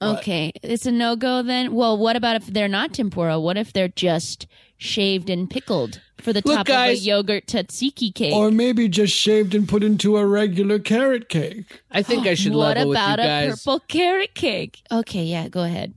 [0.00, 1.74] Okay, it's a no go then.
[1.74, 3.40] Well, what about if they're not tempura?
[3.40, 4.46] What if they're just
[4.84, 8.32] shaved and pickled for the Look, top guys- of a yogurt tzatziki cake?
[8.34, 11.82] Or maybe just shaved and put into a regular carrot cake.
[11.90, 13.08] I think I should what level with you guys.
[13.08, 14.82] What about a purple carrot cake?
[14.92, 15.94] Okay, yeah, go ahead.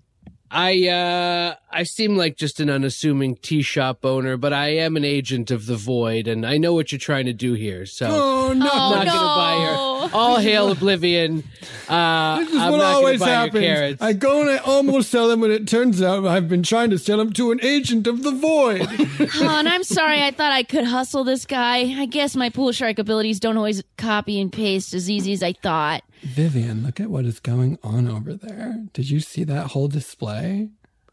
[0.50, 5.06] I uh I seem like just an unassuming tea shop owner, but I am an
[5.06, 7.86] agent of the void, and I know what you're trying to do here.
[7.86, 8.68] So Oh no!
[8.72, 10.02] Oh, I'm not gonna buy no.
[10.08, 11.44] your all hail oblivion.
[11.88, 13.98] Uh, This is I'm what not always buy happens.
[14.02, 16.98] I go and I almost sell them, and it turns out I've been trying to
[16.98, 18.88] sell them to an agent of the void.
[19.40, 20.22] Oh, and I'm sorry.
[20.24, 21.78] I thought I could hustle this guy.
[22.02, 25.54] I guess my pool shark abilities don't always copy and paste as easy as I
[25.54, 26.04] thought.
[26.22, 28.84] Vivian, look at what is going on over there.
[28.94, 30.70] Did you see that whole display?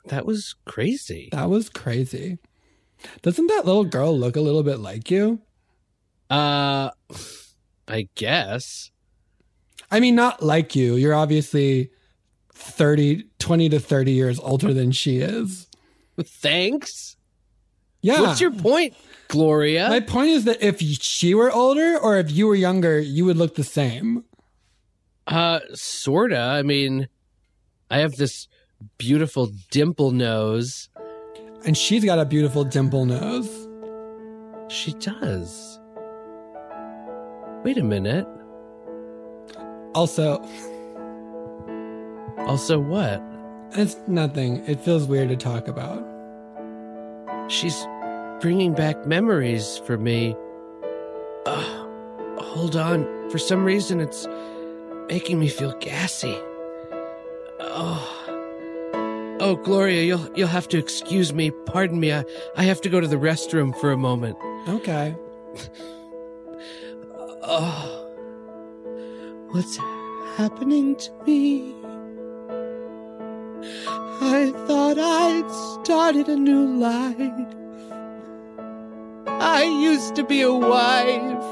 [0.06, 1.28] That was crazy.
[1.32, 2.38] That was crazy.
[3.22, 5.40] Doesn't that little girl look a little bit like you?
[6.30, 6.90] Uh,
[7.88, 8.90] I guess.
[9.90, 10.96] I mean, not like you.
[10.96, 11.90] You're obviously
[12.52, 15.68] 30, 20 to 30 years older than she is.
[16.20, 17.16] Thanks.
[18.00, 18.20] Yeah.
[18.20, 18.94] What's your point,
[19.28, 19.88] Gloria?
[19.88, 23.36] My point is that if she were older or if you were younger, you would
[23.36, 24.24] look the same.
[25.26, 26.38] Uh, sorta.
[26.38, 27.08] I mean,
[27.90, 28.48] I have this
[28.98, 30.88] beautiful dimple nose.
[31.66, 33.68] And she's got a beautiful dimple nose.
[34.68, 35.78] She does.
[37.64, 38.26] Wait a minute.
[39.94, 40.42] Also,
[42.46, 43.22] Also, what?
[43.76, 44.64] it's nothing.
[44.66, 46.04] It feels weird to talk about.
[47.48, 47.86] She's
[48.40, 50.36] bringing back memories for me.
[51.46, 51.86] Uh,
[52.38, 53.04] hold on.
[53.30, 54.26] For some reason, it's
[55.08, 56.36] making me feel gassy.
[57.60, 58.13] Oh.
[59.46, 61.50] Oh, Gloria, you'll you'll have to excuse me.
[61.50, 62.14] Pardon me.
[62.14, 62.24] I,
[62.56, 64.38] I have to go to the restroom for a moment.
[64.66, 65.14] Okay.
[67.42, 68.10] Oh.
[69.50, 69.76] What's
[70.38, 71.74] happening to me?
[74.22, 75.50] I thought I'd
[75.84, 77.54] started a new life.
[79.26, 81.44] I used to be a wife.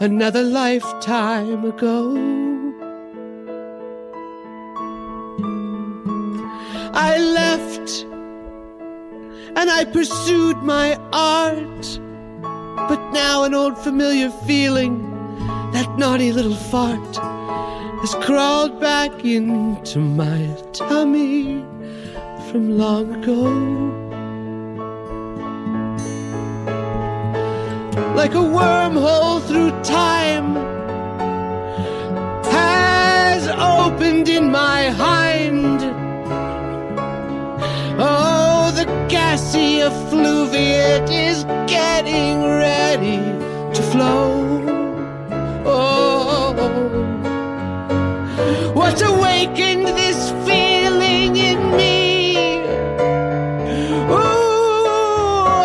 [0.00, 2.51] Another lifetime ago.
[6.94, 8.04] I left
[9.56, 12.00] and I pursued my art.
[12.88, 15.10] But now an old familiar feeling,
[15.72, 17.16] that naughty little fart,
[18.00, 21.64] has crawled back into my tummy
[22.50, 23.42] from long ago.
[28.16, 30.56] Like a wormhole through time
[32.50, 35.31] has opened in my hind.
[39.32, 43.16] I see effluviate is getting ready
[43.74, 44.60] to flow.
[45.64, 46.52] Oh,
[48.74, 52.58] what awakened this feeling in me?
[54.10, 54.84] Ooh,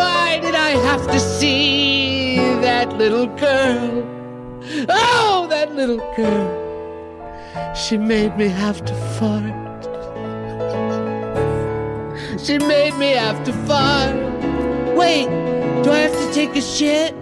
[0.00, 4.02] why did I have to see that little girl?
[4.88, 7.74] Oh, that little girl.
[7.74, 9.57] She made me have to fart.
[12.42, 14.14] She made me have to fart.
[14.96, 15.26] Wait,
[15.82, 17.12] do I have to take a shit?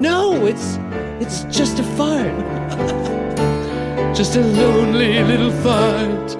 [0.00, 0.78] No, it's
[1.20, 2.34] it's just a fart.
[4.16, 6.36] just a lonely little fart.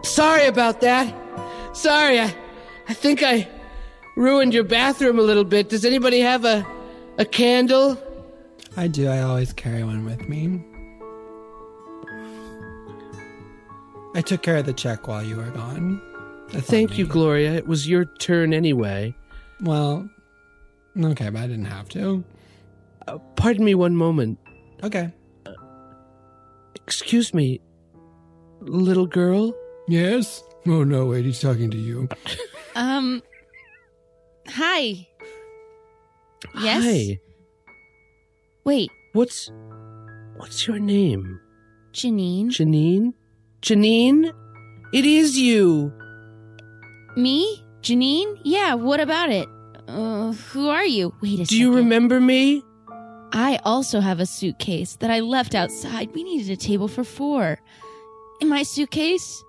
[0.03, 1.15] sorry about that.
[1.73, 2.35] Sorry, I,
[2.89, 3.49] I think I
[4.17, 5.69] ruined your bathroom a little bit.
[5.69, 6.67] Does anybody have a,
[7.19, 7.99] a candle?
[8.77, 9.09] I do.
[9.09, 10.63] I always carry one with me.
[14.15, 16.01] I took care of the check while you were gone.
[16.53, 17.07] That's Thank you.
[17.07, 17.53] Gloria.
[17.53, 19.15] It was your turn anyway.
[19.61, 20.09] Well,
[20.99, 22.25] okay, but I didn't have to.
[23.07, 24.39] Uh, pardon me one moment.
[24.83, 25.13] Okay.
[26.75, 27.61] Excuse me,
[28.61, 29.55] little girl?
[29.89, 30.43] Yes?
[30.67, 32.09] Oh, no, wait, he's talking to you.
[32.77, 33.23] Um.
[34.49, 35.09] Hi.
[36.61, 36.85] Yes.
[36.85, 37.19] Hi.
[38.65, 39.51] Wait, What's
[40.37, 41.41] what's your name?
[41.95, 42.49] Janine.
[42.49, 43.15] Janine?
[43.63, 44.31] Janine?
[44.93, 45.91] It is you.
[47.17, 47.65] Me?
[47.81, 48.39] Janine?
[48.45, 48.75] Yeah.
[48.75, 49.49] What about it?
[49.89, 51.15] Uh, who are you?
[51.23, 52.63] Wait a Do you remember me?
[53.33, 56.13] I also have a suitcase that I left outside.
[56.15, 57.59] We needed a table for four.
[58.43, 59.43] In my suitcase,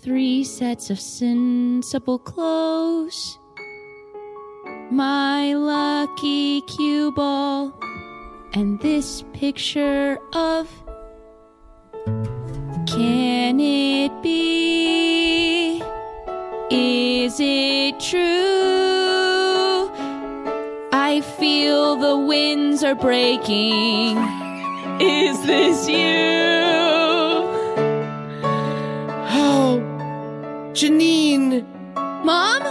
[0.00, 3.38] three sets of sensible clothes.
[4.90, 7.74] My lucky cue ball.
[8.54, 10.68] And this picture of.
[12.86, 15.82] Can it be?
[16.70, 19.90] Is it true?
[20.92, 24.16] I feel the winds are breaking.
[25.00, 26.57] Is this you?
[30.78, 31.66] Janine.
[32.24, 32.62] Mom?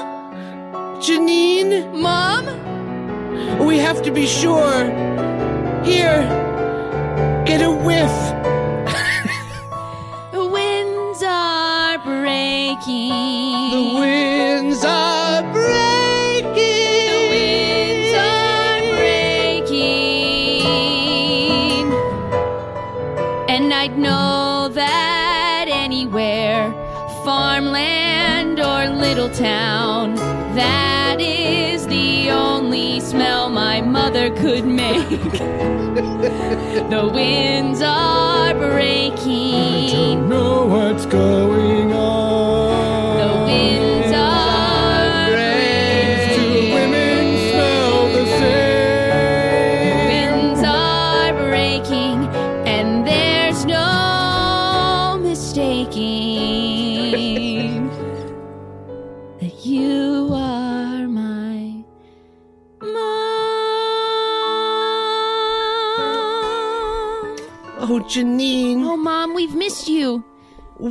[1.02, 1.94] Janine?
[1.94, 2.46] Mom?
[3.68, 4.86] We have to be sure.
[5.84, 6.24] Here,
[7.46, 8.57] get a whiff.
[29.28, 30.16] Little town,
[30.56, 35.10] that is the only smell my mother could make.
[36.90, 39.90] the winds are breaking.
[39.90, 43.18] I don't know what's going on.
[43.18, 44.07] The winds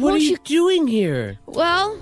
[0.07, 1.39] what are you you- doing here?
[1.47, 1.99] Well,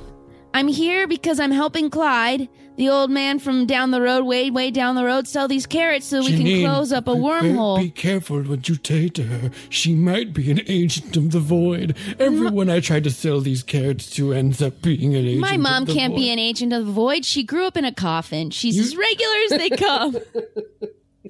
[0.53, 4.71] I'm here because I'm helping Clyde, the old man from down the road, way, way
[4.71, 7.79] down the road, sell these carrots so we can close up a wormhole.
[7.79, 9.51] Be careful what you say to her.
[9.69, 11.97] She might be an agent of the void.
[12.21, 15.41] Everyone I try to sell these carrots to ends up being an agent.
[15.41, 17.25] My mom can't be an agent of the void.
[17.25, 18.51] She grew up in a coffin.
[18.51, 20.17] She's as regular as they come.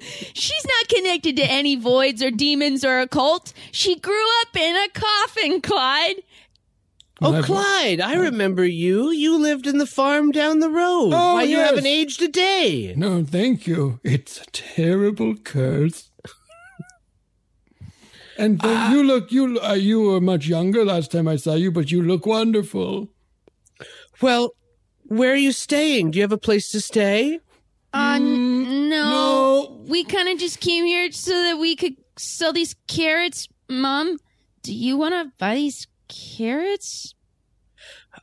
[0.01, 3.53] She's not connected to any voids or demons or occult.
[3.71, 6.17] She grew up in a coffin, Clyde.
[7.21, 9.09] Oh, My- Clyde, I remember you.
[9.11, 11.11] You lived in the farm down the road.
[11.13, 12.93] Oh, Why, you haven't aged a day.
[12.97, 13.99] No, thank you.
[14.03, 16.09] It's a terrible curse.
[18.37, 21.71] and then you look you uh, you were much younger last time I saw you,
[21.71, 23.07] but you look wonderful.
[24.21, 24.51] Well,
[25.03, 26.11] where are you staying?
[26.11, 27.39] Do you have a place to stay?
[27.93, 29.09] Uh, n- no.
[29.09, 29.83] no.
[29.87, 33.47] We kind of just came here so that we could sell these carrots.
[33.69, 34.17] Mom,
[34.63, 37.13] do you want to buy these carrots?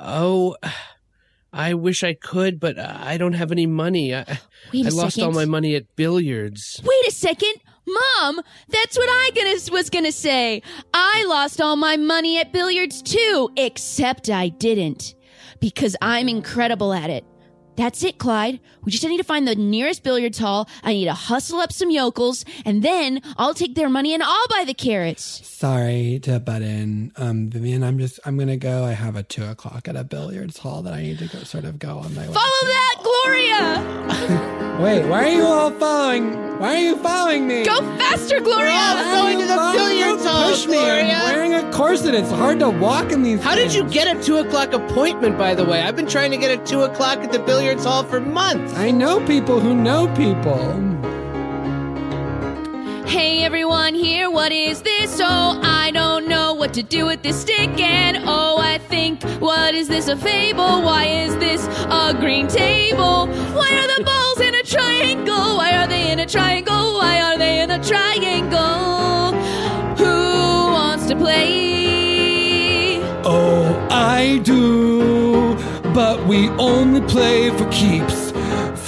[0.00, 0.56] Oh,
[1.52, 4.14] I wish I could, but I don't have any money.
[4.14, 4.24] I,
[4.72, 6.80] Wait a I lost all my money at billiards.
[6.82, 7.54] Wait a second.
[7.86, 10.62] Mom, that's what I gonna, was gonna say.
[10.94, 15.14] I lost all my money at billiards too, except I didn't.
[15.60, 17.24] Because I'm incredible at it.
[17.82, 18.60] That's it, Clyde.
[18.84, 20.68] We just need to find the nearest billiards hall.
[20.84, 24.46] I need to hustle up some yokels, and then I'll take their money and I'll
[24.48, 25.44] buy the carrots.
[25.44, 27.82] Sorry to butt in, um, Vivian.
[27.82, 28.84] I'm just I'm gonna go.
[28.84, 31.64] I have a two o'clock at a billiards hall that I need to go sort
[31.64, 32.32] of go on my way.
[32.32, 34.58] Follow that, Gloria!
[34.80, 36.58] Wait, why are you all following?
[36.58, 37.64] Why are you following me?
[37.64, 38.72] Go faster, Gloria!
[38.72, 40.74] I'm going to the billiards don't hall, Push me.
[40.74, 41.14] Gloria.
[41.14, 42.14] I'm wearing a corset.
[42.14, 43.42] It's hard to walk in these.
[43.42, 45.82] How did you get a two o'clock appointment, by the way?
[45.82, 48.74] I've been trying to get a two o'clock at the billiards hall for months.
[48.74, 51.01] I know people who know people.
[53.07, 55.20] Hey everyone here, what is this?
[55.20, 57.80] Oh, I don't know what to do with this stick.
[57.80, 60.82] And oh, I think, what is this, a fable?
[60.82, 63.26] Why is this a green table?
[63.26, 65.57] Why are the balls in a triangle?
[65.57, 66.94] Why are they in a triangle?
[66.94, 69.32] Why are they in a triangle?
[69.96, 72.98] Who wants to play?
[73.24, 75.57] Oh, I do.
[75.92, 78.21] But we only play for keeps.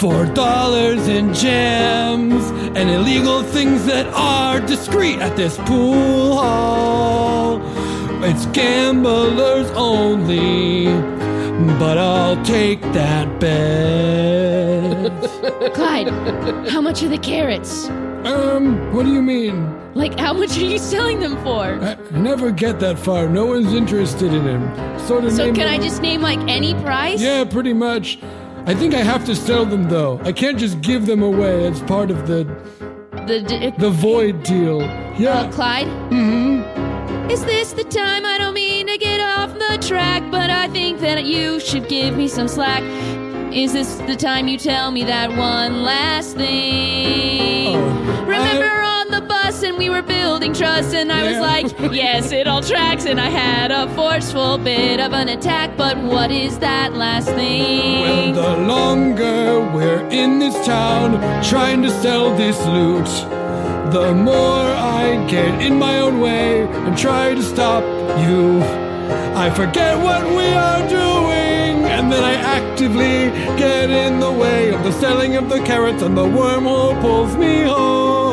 [0.04, 7.58] For dollars and gems and illegal things that are discreet at this pool hall.
[8.22, 10.88] It's gamblers only,
[11.78, 15.10] but I'll take that bet.
[15.74, 16.08] Clyde,
[16.68, 17.88] how much are the carrots?
[18.26, 19.72] um, what do you mean?
[19.94, 21.82] Like, how much are you selling them for?
[21.82, 23.26] I never get that far.
[23.26, 24.98] No one's interested in him.
[24.98, 25.32] Sort of.
[25.32, 27.22] So, name can I just name like any price?
[27.22, 28.18] Yeah, pretty much.
[28.66, 30.20] I think I have to sell them though.
[30.24, 32.44] I can't just give them away as part of the
[33.26, 34.80] The, d- the void deal.
[35.18, 35.40] Yeah.
[35.40, 35.86] Uh, Clyde?
[36.10, 37.30] Mm-hmm.
[37.30, 38.24] Is this the time?
[38.24, 42.16] I don't mean to get off the track, but I think that you should give
[42.16, 42.82] me some slack.
[43.52, 47.76] Is this the time you tell me that one last thing?
[47.76, 48.83] Oh, Remember I-
[49.14, 53.06] the bus and we were building trust, and I was like, yes, it all tracks,
[53.06, 58.00] and I had a forceful bit of an attack, but what is that last thing?
[58.00, 63.06] Well, the longer we're in this town trying to sell this loot,
[63.92, 64.66] the more
[65.02, 67.84] I get in my own way and try to stop
[68.26, 68.62] you.
[69.36, 74.82] I forget what we are doing, and then I actively get in the way of
[74.82, 78.23] the selling of the carrots, and the wormhole pulls me home.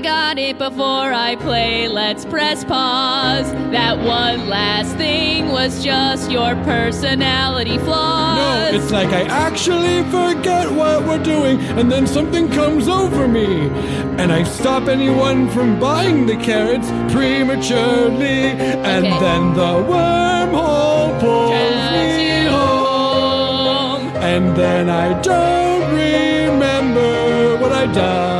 [0.00, 1.86] I got it before I play.
[1.86, 3.52] Let's press pause.
[3.70, 8.72] That one last thing was just your personality flaws.
[8.72, 13.68] No, it's like I actually forget what we're doing, and then something comes over me.
[14.16, 18.56] And I stop anyone from buying the carrots prematurely,
[18.88, 19.20] and Okay.
[19.20, 24.06] then the wormhole pulls Drives me home.
[24.06, 24.16] home.
[24.16, 28.39] And then I don't remember what I done,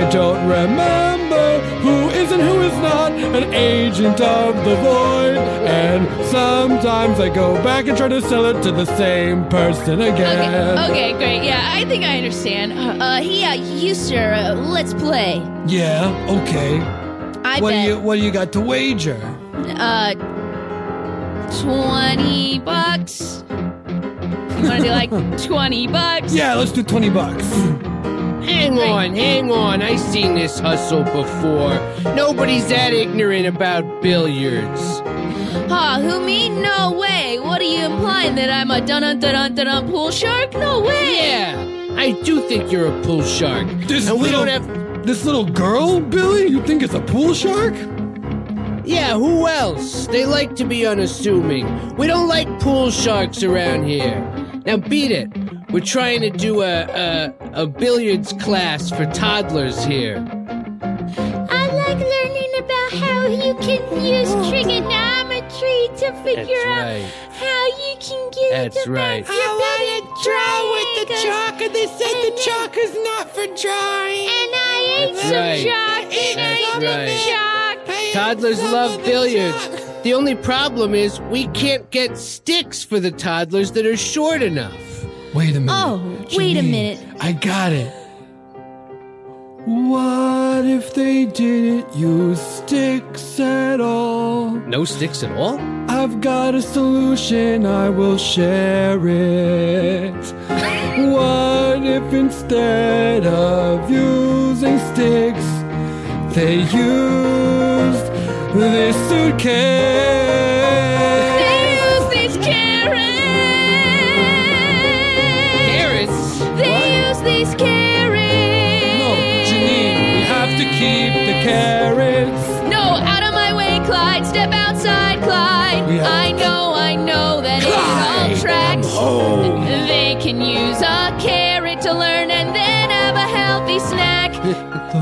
[0.00, 5.36] I don't remember who is and who is not an agent of the void.
[5.68, 10.78] And sometimes I go back and try to sell it to the same person again.
[10.78, 11.44] Okay, okay, great.
[11.44, 12.72] Yeah, I think I understand.
[12.72, 15.46] Uh, uh yeah, you sir, uh, let's play.
[15.66, 16.08] Yeah,
[16.40, 16.80] okay.
[17.44, 17.84] I what bet.
[17.84, 19.20] do you what do you got to wager?
[19.76, 20.14] uh,
[21.60, 23.44] twenty bucks.
[23.50, 25.10] You want to do like
[25.44, 26.32] twenty bucks?
[26.32, 27.44] Yeah, let's do twenty bucks.
[28.42, 29.82] Hang on, hang on.
[29.82, 31.74] I've seen this hustle before.
[32.14, 34.80] Nobody's that ignorant about billiards.
[35.68, 36.00] Huh?
[36.00, 36.48] Who me?
[36.48, 37.38] No way.
[37.40, 40.52] What are you implying that I'm a dun dun dun dun dun pool shark?
[40.54, 41.16] No way.
[41.16, 43.66] Yeah, I do think you're a pool shark.
[43.86, 45.06] This and we little, don't have.
[45.06, 46.46] this little girl, Billy.
[46.48, 47.74] You think it's a pool shark?
[48.84, 50.06] Yeah, who else?
[50.08, 51.94] They like to be unassuming.
[51.96, 54.18] We don't like pool sharks around here.
[54.66, 55.28] Now beat it.
[55.72, 60.16] We're trying to do a a, a billiards class for toddlers here.
[60.18, 64.50] I like learning about how you can use oh.
[64.50, 67.12] trigonometry to figure That's out right.
[67.30, 69.24] how you can get That's the right.
[69.24, 71.62] back your triangles.
[71.62, 74.26] and they said the chalk is not for drawing.
[74.26, 75.64] And I ate That's some right.
[75.64, 77.08] chalk and That's I right.
[77.08, 78.12] ate chalk.
[78.12, 79.68] Toddlers love billiards.
[80.02, 84.89] The only problem is we can't get sticks for the toddlers that are short enough.
[85.34, 85.72] Wait a minute.
[85.72, 86.98] Oh, wait a minute.
[87.20, 87.92] I got it.
[89.64, 94.50] What if they didn't use sticks at all?
[94.50, 95.60] No sticks at all?
[95.88, 100.14] I've got a solution, I will share it.
[101.12, 105.46] what if instead of using sticks,
[106.34, 108.06] they used
[108.54, 110.89] this suitcase?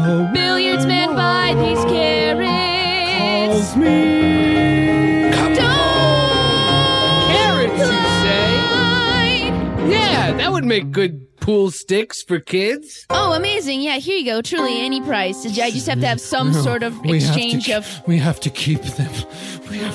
[0.08, 2.48] The Billiards men buy these carrots.
[3.18, 5.30] calls me.
[5.30, 5.58] Don't
[7.28, 7.86] Carrots, you
[8.24, 8.48] say?
[9.90, 13.04] Yeah, that would make good pool sticks for kids.
[13.10, 13.82] Oh, amazing.
[13.82, 14.40] Yeah, here you go.
[14.40, 15.44] Truly, any price.
[15.44, 17.86] I just have to have some No, sort of we to exchange ke- of.
[18.06, 19.12] We have to keep them.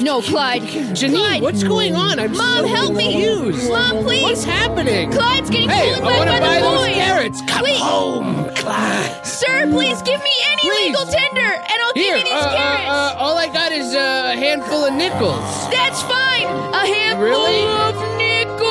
[0.02, 0.62] No, Clyde.
[0.62, 1.42] Janine, Clyde.
[1.42, 2.20] what's going on?
[2.20, 3.12] I'm Mom, so help me.
[3.12, 3.70] confused.
[3.70, 4.22] Mom, please.
[4.24, 5.10] What's happening?
[5.12, 6.96] Clyde's getting Hey, pulled I by, wanna by buy the those boys.
[6.96, 7.42] carrots.
[7.48, 7.80] Come Please.
[7.82, 9.26] home, Clyde.
[9.26, 10.86] Sir, please give me any Please.
[10.90, 12.90] legal tender, and I'll Here, give you uh, these uh, carrots.
[12.90, 15.70] uh, all I got is a handful of nickels.
[15.72, 16.46] That's fine.
[16.46, 17.64] A handful Really?
[17.66, 18.64] of nickels.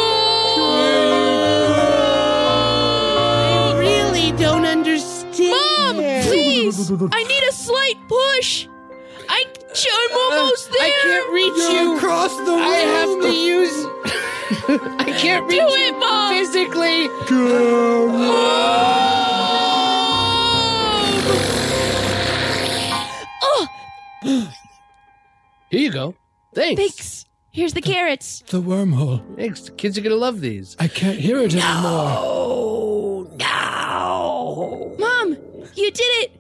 [2.45, 5.51] I really don't understand.
[5.51, 5.97] Mom,
[6.29, 6.91] please.
[7.13, 8.69] I need a slight push.
[9.35, 10.81] I, I'm almost there.
[10.83, 11.97] I can't reach you.
[11.97, 13.77] across the I have to use.
[15.01, 16.35] I can't reach Do you it, Mom.
[16.35, 17.09] physically.
[23.45, 23.69] Oh.
[24.25, 24.53] oh,
[25.71, 26.15] Here you go.
[26.55, 26.81] Thanks.
[26.81, 27.27] thanks.
[27.51, 28.43] Here's the carrots.
[28.49, 29.37] The wormhole.
[29.37, 29.63] Thanks.
[29.63, 30.77] The kids are gonna love these.
[30.79, 32.17] I can't hear it anymore.
[32.19, 34.97] Oh, no.
[34.99, 35.37] Mom,
[35.75, 36.33] you did it.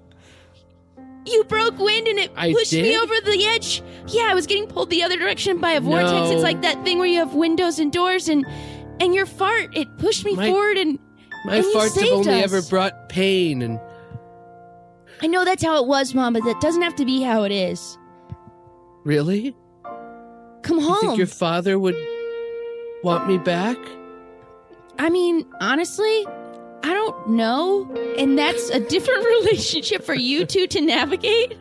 [1.24, 3.82] You broke wind and it I pushed me over the edge.
[4.08, 6.10] Yeah, I was getting pulled the other direction by a vortex.
[6.12, 6.32] No.
[6.32, 8.44] It's like that thing where you have windows and doors and
[9.00, 10.98] and your fart it pushed me My- forward and
[11.44, 12.44] My And you farts have saved only us.
[12.52, 13.78] ever brought pain and
[15.22, 17.52] I know that's how it was, Mom, but that doesn't have to be how it
[17.52, 17.96] is.
[19.04, 19.54] really.
[20.62, 21.00] Come You home.
[21.00, 21.96] think your father would
[23.04, 23.76] want me back?
[24.98, 26.24] I mean, honestly,
[26.84, 27.86] I don't know.
[28.18, 31.56] And that's a different relationship for you two to navigate.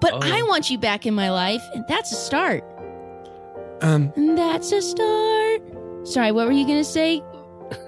[0.00, 0.20] But Oh.
[0.22, 2.64] I want you back in my life, and that's a start.
[3.82, 5.62] Um, And that's a start.
[6.04, 7.22] Sorry, what were you going to say?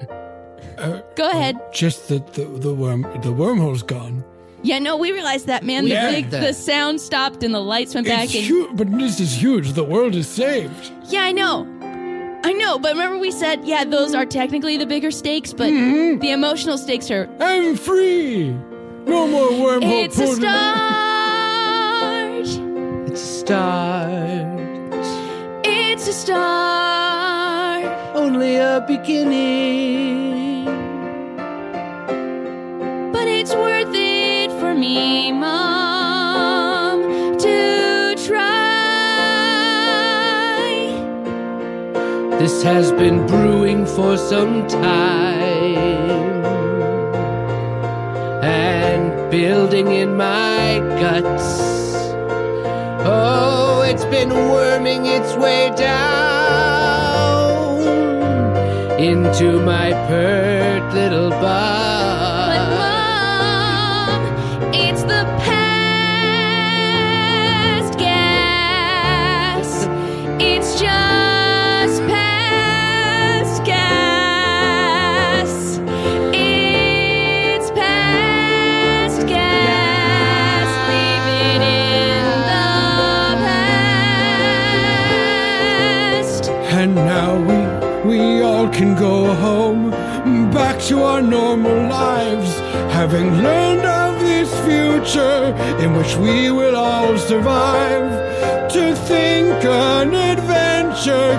[0.79, 1.57] uh, Go ahead.
[1.73, 4.25] just that the the worm the wormhole's gone.
[4.63, 5.85] Yeah, no, we realized that, man.
[5.85, 6.41] We The, heard big, that.
[6.41, 8.25] the sound stopped and the lights went back.
[8.25, 9.73] It's And, huge, but this is huge.
[9.75, 10.91] The world is saved.
[11.09, 11.65] yeah, I know.
[12.49, 16.21] I know, but remember we said, yeah, those are technically the bigger stakes, but Mm-hmm.
[16.21, 17.29] the emotional stakes are.
[17.41, 18.57] I'm free.
[19.07, 20.05] No more wormhole.
[20.05, 20.49] It's a start.
[23.11, 25.05] It's a start.
[25.63, 27.85] It's a start.
[28.17, 30.65] Only a beginning.
[33.13, 35.88] But it's worth it for me, Mom,
[42.49, 45.77] This has been brewing for some time
[48.43, 51.61] and building in my guts.
[53.05, 57.81] Oh, it's been worming its way down
[58.99, 62.18] into my pert little But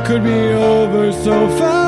[0.10, 1.79] could be over so fast,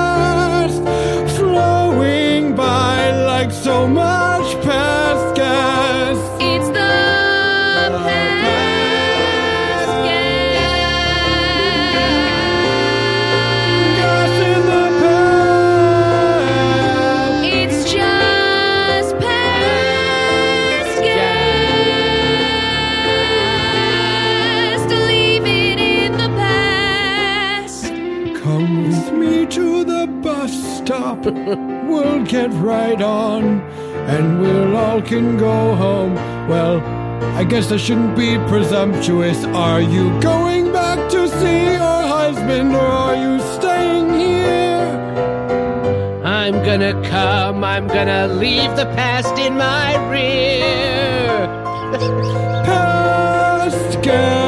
[32.61, 33.61] right on,
[34.07, 36.15] and we'll all can go home.
[36.47, 36.79] Well,
[37.35, 39.43] I guess I shouldn't be presumptuous.
[39.45, 44.85] Are you going back to see your husband, or are you staying here?
[46.23, 51.47] I'm gonna come, I'm gonna leave the past in my rear.
[52.65, 54.40] Past gas.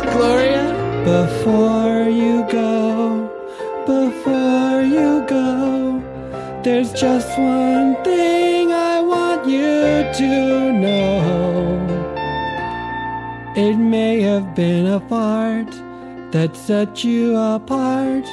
[0.00, 0.64] Gloria?
[1.04, 3.28] Before you go,
[3.86, 6.00] before you go,
[6.62, 11.14] there's just one thing I want you to know.
[13.56, 15.70] It may have been a fart
[16.32, 18.24] that set you apart,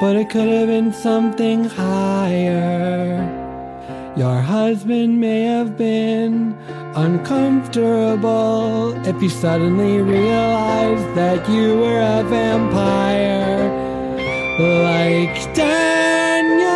[0.00, 3.27] but it could have been something higher.
[4.18, 6.56] Your husband may have been
[6.96, 13.68] uncomfortable if you suddenly realized that you were a vampire.
[14.58, 16.66] Like Daniel,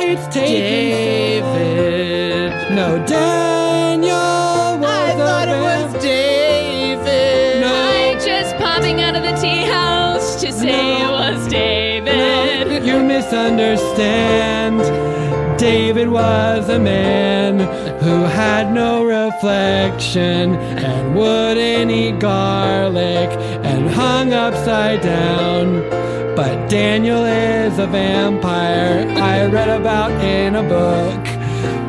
[0.00, 2.50] it's taking David.
[2.74, 7.60] No, Daniel was I thought it was David.
[7.60, 7.70] No.
[7.70, 12.16] I'm just popping out of the tea house to say it was David.
[12.16, 15.07] No, You misunderstand.
[15.68, 17.58] David was a man
[18.00, 23.28] who had no reflection and wouldn't eat garlic
[23.68, 25.82] and hung upside down.
[26.34, 31.22] But Daniel is a vampire I read about in a book.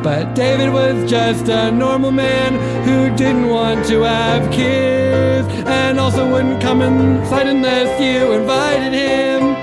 [0.04, 2.52] But David was just a normal man
[2.84, 9.54] who didn't want to have kids and also wouldn't come inside unless you invited him.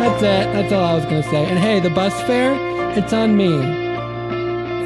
[0.00, 0.44] That's it.
[0.54, 1.44] That's all I was going to say.
[1.44, 3.50] And hey, the bus fare, it's on me.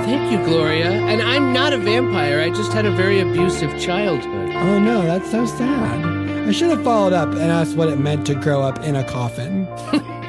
[0.04, 0.90] Thank you, Gloria.
[0.90, 2.40] And I'm not a vampire.
[2.40, 4.50] I just had a very abusive childhood.
[4.54, 6.04] Oh no, that's so sad.
[6.48, 9.04] I should have followed up and asked what it meant to grow up in a
[9.04, 9.68] coffin.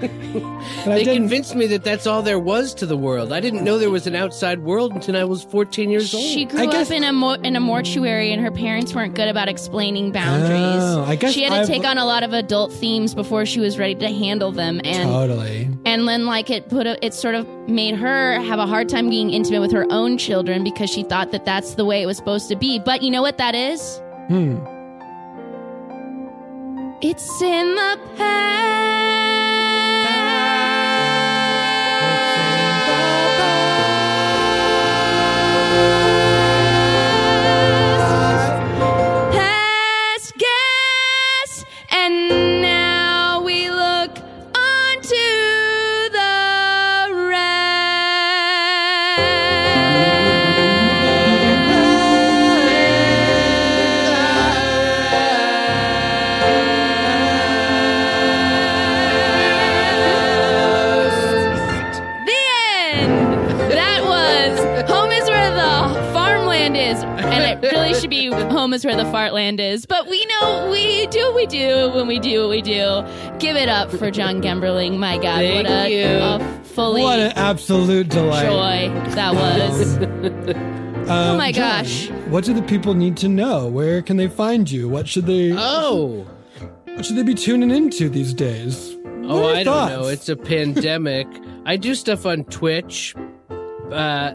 [0.00, 3.32] but I They convinced me that that's all there was to the world.
[3.32, 6.22] I didn't know there was an outside world until I was 14 years old.
[6.22, 9.48] She grew up in a mo- in a mortuary, and her parents weren't good about
[9.48, 10.82] explaining boundaries.
[10.82, 13.44] Oh, I guess she had to I've- take on a lot of adult themes before
[13.44, 15.68] she was ready to handle them, and Totally.
[15.84, 19.10] and then like it put a, it sort of made her have a hard time
[19.10, 22.16] being intimate with her own children because she thought that that's the way it was
[22.16, 22.78] supposed to be.
[22.78, 24.00] But you know what that is?
[24.28, 24.56] Hmm.
[27.02, 29.19] It's in the past
[68.00, 69.84] should be home is where the fartland is.
[69.86, 73.04] But we know we do what we do when we do what we do.
[73.38, 74.98] Give it up for John Gemberling.
[74.98, 76.06] My God, Thank what a, you.
[76.06, 78.44] a fully What an absolute delight.
[78.46, 79.96] joy that was.
[79.98, 80.76] Um,
[81.12, 82.08] Oh my John, gosh.
[82.28, 83.66] What do the people need to know?
[83.66, 84.88] Where can they find you?
[84.88, 85.52] What should they?
[85.56, 86.24] Oh.
[86.84, 88.96] What should they be tuning into these days?
[89.24, 89.90] Oh, What are your I thoughts?
[89.92, 90.08] don't know.
[90.08, 91.26] It's a pandemic.
[91.66, 93.16] I do stuff on Twitch.
[93.90, 94.34] Uh,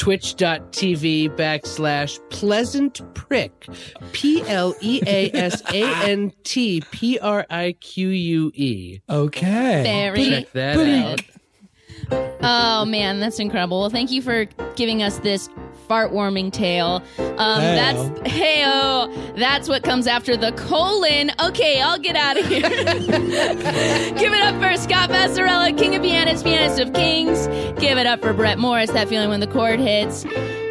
[0.00, 3.66] twitch.tv backslash pleasant prick.
[4.12, 9.00] P L E A S A N T P R I Q U E.
[9.10, 9.82] Okay.
[9.82, 11.20] Very Check that good.
[12.10, 12.30] out.
[12.42, 13.80] Oh man, that's incredible.
[13.80, 15.50] Well, thank you for giving us this
[15.90, 17.02] fart warming tale.
[17.18, 17.74] Um, Hey-o.
[17.74, 21.32] that's hey That's what comes after the colon.
[21.44, 22.60] Okay, I'll get out of here.
[22.70, 27.48] Give it up for Scott Massarella, King of Pianists, Pianist of Kings.
[27.80, 28.90] Give it up for Brett Morris.
[28.90, 30.22] That feeling when the chord hits.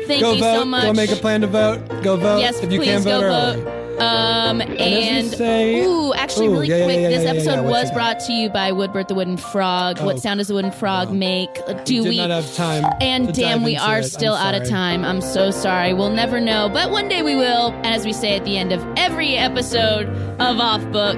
[0.08, 0.60] Thank go you vote.
[0.60, 0.84] so much.
[0.86, 1.86] Go make a plan to vote.
[2.02, 2.40] Go vote.
[2.40, 3.62] Yes, if you please can vote go early.
[3.62, 3.89] vote.
[4.02, 7.40] Um, as we and say- ooh, actually, Ooh, really yeah, quick, yeah, this yeah, yeah,
[7.40, 9.98] episode was brought to you by Woodbert the Wooden Frog.
[10.00, 11.50] Oh, what sound does the wooden frog make?
[11.86, 12.18] Do we?
[12.18, 14.04] not have time And damn, we are it.
[14.06, 15.04] still out of time.
[15.04, 15.94] I'm so sorry.
[15.94, 17.72] We'll never know, but one day we will.
[17.84, 20.08] As we say at the end of every episode
[20.40, 21.18] of Off Book.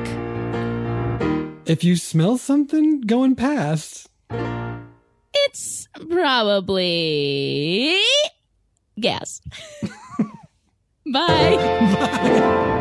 [1.68, 4.10] If you smell something going past,
[5.34, 7.98] It's probably
[9.00, 9.42] gas.
[11.06, 11.56] Bye.
[11.58, 12.78] Bye.